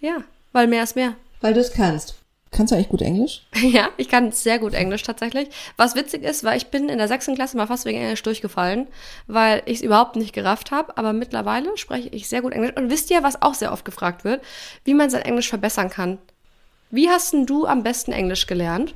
[0.02, 0.18] Ja,
[0.52, 1.16] weil mehr ist mehr.
[1.40, 2.16] Weil du es kannst.
[2.52, 3.44] Kannst du eigentlich gut Englisch?
[3.62, 5.50] Ja, ich kann sehr gut Englisch tatsächlich.
[5.78, 8.88] Was witzig ist, weil ich bin in der sechsten Klasse mal fast wegen Englisch durchgefallen,
[9.28, 10.98] weil ich es überhaupt nicht gerafft habe.
[10.98, 12.76] Aber mittlerweile spreche ich sehr gut Englisch.
[12.76, 14.42] Und wisst ihr, was auch sehr oft gefragt wird?
[14.84, 16.18] Wie man sein Englisch verbessern kann.
[16.92, 18.94] Wie hast denn du am besten Englisch gelernt?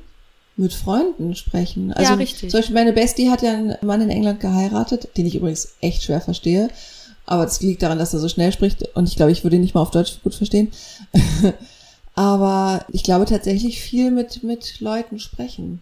[0.60, 1.92] Mit Freunden sprechen.
[1.92, 2.50] Also ja, richtig.
[2.50, 6.02] Zum Beispiel meine Bestie hat ja einen Mann in England geheiratet, den ich übrigens echt
[6.02, 6.68] schwer verstehe.
[7.26, 9.62] Aber das liegt daran, dass er so schnell spricht und ich glaube, ich würde ihn
[9.62, 10.70] nicht mal auf Deutsch gut verstehen.
[12.14, 15.80] Aber ich glaube tatsächlich viel mit, mit Leuten sprechen.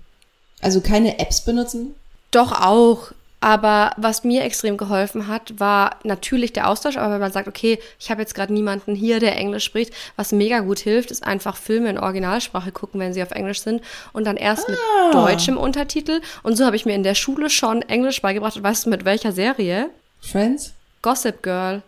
[0.61, 1.95] Also keine Apps benutzen.
[2.31, 3.13] Doch auch.
[3.41, 6.97] Aber was mir extrem geholfen hat, war natürlich der Austausch.
[6.97, 10.33] Aber wenn man sagt, okay, ich habe jetzt gerade niemanden hier, der Englisch spricht, was
[10.33, 13.83] mega gut hilft, ist einfach Filme in Originalsprache gucken, wenn sie auf Englisch sind
[14.13, 14.73] und dann erst ah.
[14.73, 16.21] mit deutschem Untertitel.
[16.43, 18.57] Und so habe ich mir in der Schule schon Englisch beigebracht.
[18.57, 19.91] Und weißt du, mit welcher Serie?
[20.21, 20.75] Friends?
[21.03, 21.83] Gossip Girl.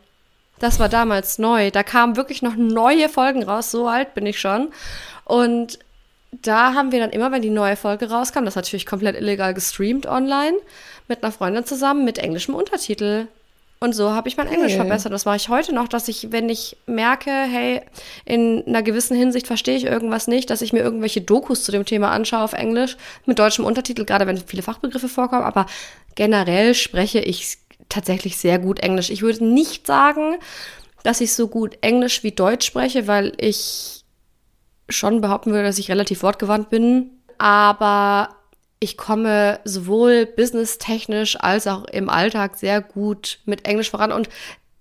[0.60, 1.70] Das war damals neu.
[1.72, 3.72] Da kamen wirklich noch neue Folgen raus.
[3.72, 4.68] So alt bin ich schon.
[5.24, 5.80] Und
[6.30, 10.06] da haben wir dann immer, wenn die neue Folge rauskam, das natürlich komplett illegal gestreamt
[10.06, 10.56] online,
[11.10, 13.26] mit einer Freundin zusammen mit englischem Untertitel.
[13.82, 14.80] Und so habe ich mein Englisch hey.
[14.80, 15.12] verbessert.
[15.12, 17.80] Das mache ich heute noch, dass ich, wenn ich merke, hey,
[18.26, 21.86] in einer gewissen Hinsicht verstehe ich irgendwas nicht, dass ich mir irgendwelche Dokus zu dem
[21.86, 25.44] Thema anschaue auf Englisch mit deutschem Untertitel, gerade wenn viele Fachbegriffe vorkommen.
[25.44, 25.64] Aber
[26.14, 27.56] generell spreche ich
[27.88, 29.08] tatsächlich sehr gut Englisch.
[29.08, 30.36] Ich würde nicht sagen,
[31.02, 34.04] dass ich so gut Englisch wie Deutsch spreche, weil ich
[34.90, 37.12] schon behaupten würde, dass ich relativ wortgewandt bin.
[37.38, 38.36] Aber
[38.80, 44.10] ich komme sowohl businesstechnisch als auch im Alltag sehr gut mit Englisch voran.
[44.10, 44.30] Und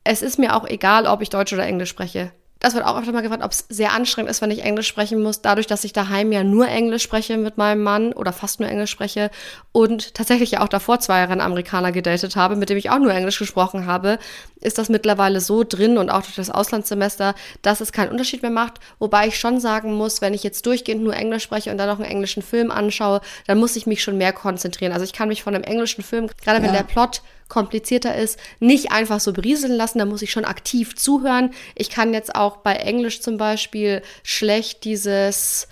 [0.06, 3.14] es ist mir auch egal, ob ich Deutsch oder Englisch spreche das wird auch öfter
[3.14, 5.94] mal gefragt, ob es sehr anstrengend ist, wenn ich Englisch sprechen muss, dadurch, dass ich
[5.94, 9.32] daheim ja nur Englisch spreche mit meinem Mann oder fast nur Englisch spreche
[9.72, 13.00] und tatsächlich ja auch davor zwei Jahre einen Amerikaner gedatet habe, mit dem ich auch
[13.00, 14.20] nur Englisch gesprochen habe,
[14.60, 18.52] ist das mittlerweile so drin und auch durch das Auslandssemester, dass es keinen Unterschied mehr
[18.52, 18.80] macht.
[19.00, 22.00] Wobei ich schon sagen muss, wenn ich jetzt durchgehend nur Englisch spreche und dann noch
[22.00, 24.92] einen englischen Film anschaue, dann muss ich mich schon mehr konzentrieren.
[24.92, 26.82] Also ich kann mich von einem englischen Film, gerade wenn ja.
[26.82, 30.00] der Plot komplizierter ist, nicht einfach so berieseln lassen.
[30.00, 31.52] Da muss ich schon aktiv zuhören.
[31.76, 35.68] Ich kann jetzt auch bei Englisch zum Beispiel schlecht dieses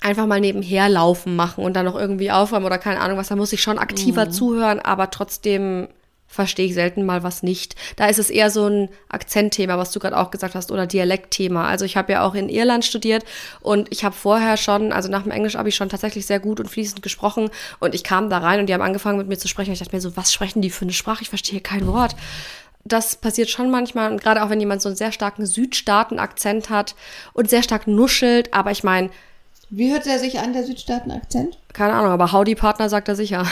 [0.00, 3.28] einfach mal nebenher laufen machen und dann noch irgendwie aufräumen oder keine Ahnung was.
[3.28, 4.30] Da muss ich schon aktiver mhm.
[4.30, 5.88] zuhören, aber trotzdem
[6.28, 7.74] verstehe ich selten mal was nicht.
[7.96, 11.66] Da ist es eher so ein Akzentthema, was du gerade auch gesagt hast, oder Dialektthema.
[11.66, 13.24] Also ich habe ja auch in Irland studiert
[13.60, 16.60] und ich habe vorher schon, also nach dem Englisch habe ich schon tatsächlich sehr gut
[16.60, 17.50] und fließend gesprochen
[17.80, 19.78] und ich kam da rein und die haben angefangen mit mir zu sprechen und ich
[19.80, 21.22] dachte mir so, was sprechen die für eine Sprache?
[21.22, 22.14] Ich verstehe kein Wort.
[22.84, 26.94] Das passiert schon manchmal und gerade auch wenn jemand so einen sehr starken Südstaaten-Akzent hat
[27.32, 29.10] und sehr stark nuschelt, aber ich meine,
[29.70, 31.58] wie hört er sich an, der Südstaaten-Akzent?
[31.74, 33.46] Keine Ahnung, aber Howdy-Partner sagt er sicher.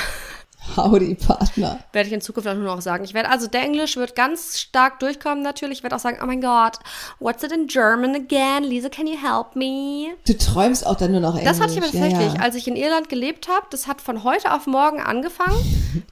[0.76, 1.78] Howdy Partner.
[1.92, 3.04] Werde ich in Zukunft auch nur noch sagen.
[3.04, 5.78] Ich werde also der Englisch wird ganz stark durchkommen natürlich.
[5.78, 6.78] Ich werde auch sagen, oh mein Gott,
[7.20, 8.64] what's it in German again?
[8.64, 10.14] Lisa, can you help me?
[10.26, 11.44] Du träumst auch dann nur noch Englisch.
[11.44, 12.40] Das hatte ich aber tatsächlich, ja, ja.
[12.40, 13.66] als ich in Irland gelebt habe.
[13.70, 15.56] Das hat von heute auf morgen angefangen.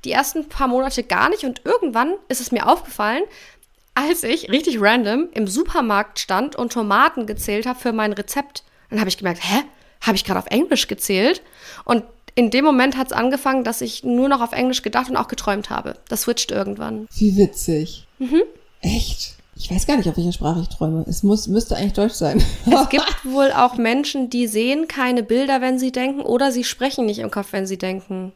[0.04, 3.22] Die ersten paar Monate gar nicht und irgendwann ist es mir aufgefallen,
[3.94, 8.64] als ich richtig random im Supermarkt stand und Tomaten gezählt habe für mein Rezept.
[8.90, 9.62] Dann habe ich gemerkt, hä?
[10.00, 11.42] Habe ich gerade auf Englisch gezählt?
[11.84, 15.16] Und in dem Moment hat es angefangen, dass ich nur noch auf Englisch gedacht und
[15.16, 15.94] auch geträumt habe.
[16.08, 17.06] Das switcht irgendwann.
[17.14, 18.06] Wie witzig.
[18.18, 18.42] Mhm.
[18.80, 19.34] Echt?
[19.56, 21.04] Ich weiß gar nicht, auf welcher Sprache ich träume.
[21.08, 22.42] Es muss, müsste eigentlich Deutsch sein.
[22.66, 27.06] es gibt wohl auch Menschen, die sehen keine Bilder, wenn sie denken, oder sie sprechen
[27.06, 28.32] nicht im Kopf, wenn sie denken.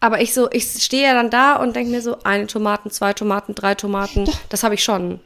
[0.00, 3.12] Aber ich so, ich stehe ja dann da und denke mir so, eine Tomaten, zwei
[3.12, 4.28] Tomaten, drei Tomaten.
[4.48, 5.20] Das habe ich schon.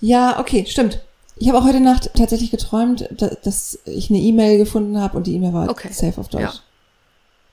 [0.00, 1.00] Ja, okay, stimmt.
[1.36, 3.08] Ich habe auch heute Nacht tatsächlich geträumt,
[3.44, 5.88] dass ich eine E-Mail gefunden habe und die E-Mail war okay.
[5.92, 6.42] safe auf Deutsch.
[6.42, 6.54] Ja.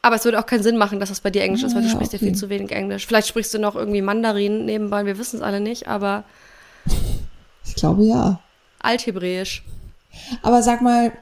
[0.04, 1.90] Aber es würde auch keinen Sinn machen, dass das bei dir Englisch ist, weil du
[1.90, 2.26] sprichst okay.
[2.26, 3.08] ja viel zu wenig Englisch.
[3.08, 6.26] Vielleicht sprichst du noch irgendwie Mandarin nebenbei, wir wissen es alle nicht, aber.
[7.66, 8.42] Ich glaube ja.
[8.80, 9.64] Althebräisch.
[10.42, 11.14] Aber sag mal,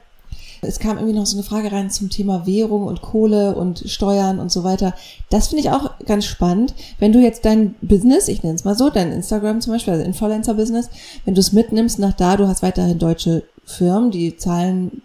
[0.62, 4.40] es kam irgendwie noch so eine Frage rein zum Thema Währung und Kohle und Steuern
[4.40, 4.94] und so weiter.
[5.30, 6.74] Das finde ich auch ganz spannend.
[6.98, 10.04] Wenn du jetzt dein Business, ich nenne es mal so, dein Instagram zum Beispiel, also
[10.04, 10.90] Influencer-Business,
[11.24, 15.02] wenn du es mitnimmst nach da, du hast weiterhin deutsche Firmen, die zahlen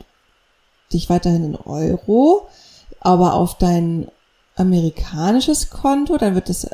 [0.91, 2.47] dich weiterhin in Euro
[3.01, 4.07] aber auf dein
[4.55, 6.69] amerikanisches Konto, dann wird das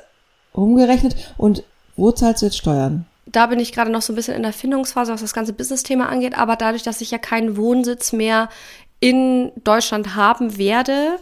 [0.54, 1.16] umgerechnet.
[1.38, 1.64] Und
[1.96, 3.06] wo zahlst du jetzt Steuern?
[3.26, 6.10] Da bin ich gerade noch so ein bisschen in der Findungsphase, was das ganze Business-Thema
[6.10, 6.38] angeht.
[6.38, 8.50] Aber dadurch, dass ich ja keinen Wohnsitz mehr
[9.00, 11.18] in Deutschland haben werde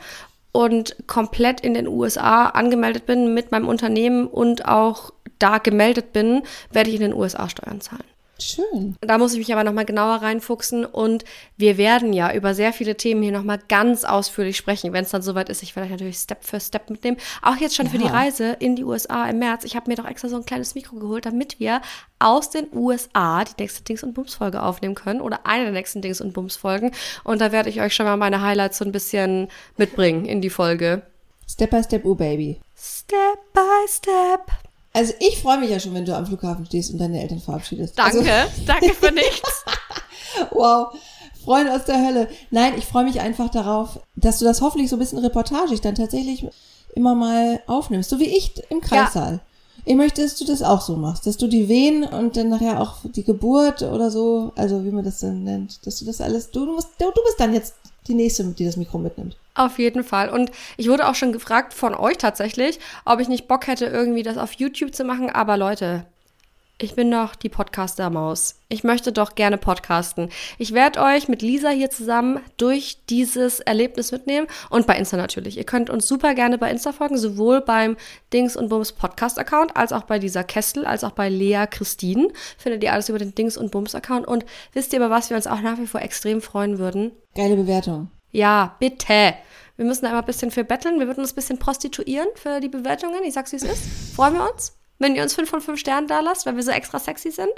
[0.52, 6.44] und komplett in den USA angemeldet bin mit meinem Unternehmen und auch da gemeldet bin,
[6.72, 8.04] werde ich in den USA Steuern zahlen.
[8.42, 8.96] Schön.
[9.02, 11.24] Da muss ich mich aber nochmal genauer reinfuchsen und
[11.58, 15.22] wir werden ja über sehr viele Themen hier nochmal ganz ausführlich sprechen, wenn es dann
[15.22, 15.62] soweit ist.
[15.62, 17.18] Ich werde euch natürlich Step für Step mitnehmen.
[17.42, 17.92] Auch jetzt schon ja.
[17.92, 19.64] für die Reise in die USA im März.
[19.64, 21.82] Ich habe mir doch extra so ein kleines Mikro geholt, damit wir
[22.20, 26.02] aus den USA die nächste Dings und Bums Folge aufnehmen können oder eine der nächsten
[26.02, 26.92] Dings und Bums Folgen.
[27.24, 30.50] Und da werde ich euch schon mal meine Highlights so ein bisschen mitbringen in die
[30.50, 31.04] Folge.
[31.48, 32.60] Step by Step, oh Baby.
[32.76, 34.71] Step by Step.
[34.94, 37.98] Also ich freue mich ja schon, wenn du am Flughafen stehst und deine Eltern verabschiedest.
[37.98, 39.64] Danke, also, danke für nichts.
[40.52, 40.94] wow,
[41.44, 42.28] Freunde aus der Hölle.
[42.50, 45.96] Nein, ich freue mich einfach darauf, dass du das hoffentlich so ein bisschen reportagig dann
[45.96, 46.46] tatsächlich
[46.94, 49.34] immer mal aufnimmst, so wie ich im Kreissaal.
[49.34, 49.40] Ja.
[49.84, 52.80] Ich möchte, dass du das auch so machst, dass du die Wehen und dann nachher
[52.82, 56.52] auch die Geburt oder so, also wie man das dann nennt, dass du das alles,
[56.52, 57.74] du, musst, du, du bist dann jetzt
[58.08, 59.38] die nächste, die das Mikro mitnimmt.
[59.54, 60.30] Auf jeden Fall.
[60.30, 64.24] Und ich wurde auch schon gefragt von euch tatsächlich, ob ich nicht Bock hätte, irgendwie
[64.24, 65.30] das auf YouTube zu machen.
[65.30, 66.06] Aber Leute,
[66.82, 68.56] ich bin doch die Podcaster-Maus.
[68.70, 70.30] Ich möchte doch gerne podcasten.
[70.58, 75.58] Ich werde euch mit Lisa hier zusammen durch dieses Erlebnis mitnehmen und bei Insta natürlich.
[75.58, 77.98] Ihr könnt uns super gerne bei Insta folgen, sowohl beim
[78.34, 82.30] Dings und Bums Podcast-Account, als auch bei dieser Kestel, als auch bei Lea Christine.
[82.58, 84.28] Findet ihr alles über den Dings und Bums-Account.
[84.28, 87.12] Und wisst ihr, über was wir uns auch nach wie vor extrem freuen würden?
[87.36, 88.10] Geile Bewertung.
[88.32, 89.36] Ja, bitte.
[89.76, 91.00] Wir müssen da immer ein bisschen für betteln.
[91.00, 93.24] Wir würden uns ein bisschen prostituieren für die Bewertungen.
[93.24, 94.16] Ich sag's, wie es ist.
[94.16, 94.81] Freuen wir uns.
[95.02, 97.52] Wenn ihr uns 5 von 5 Sternen da lasst, weil wir so extra sexy sind.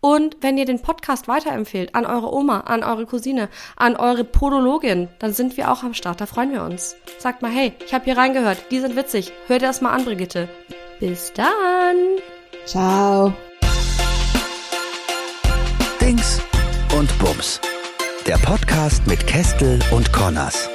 [0.00, 5.08] Und wenn ihr den Podcast weiterempfehlt an eure Oma, an eure Cousine, an eure Podologin,
[5.20, 6.20] dann sind wir auch am Start.
[6.20, 6.96] Da freuen wir uns.
[7.18, 8.58] Sagt mal, hey, ich habe hier reingehört.
[8.72, 9.32] Die sind witzig.
[9.46, 10.48] Hört ihr das mal an, Brigitte.
[10.98, 12.18] Bis dann.
[12.66, 13.32] Ciao.
[16.00, 16.40] Dings
[16.98, 17.60] und Bums.
[18.26, 20.68] Der Podcast mit Kestel und Connors.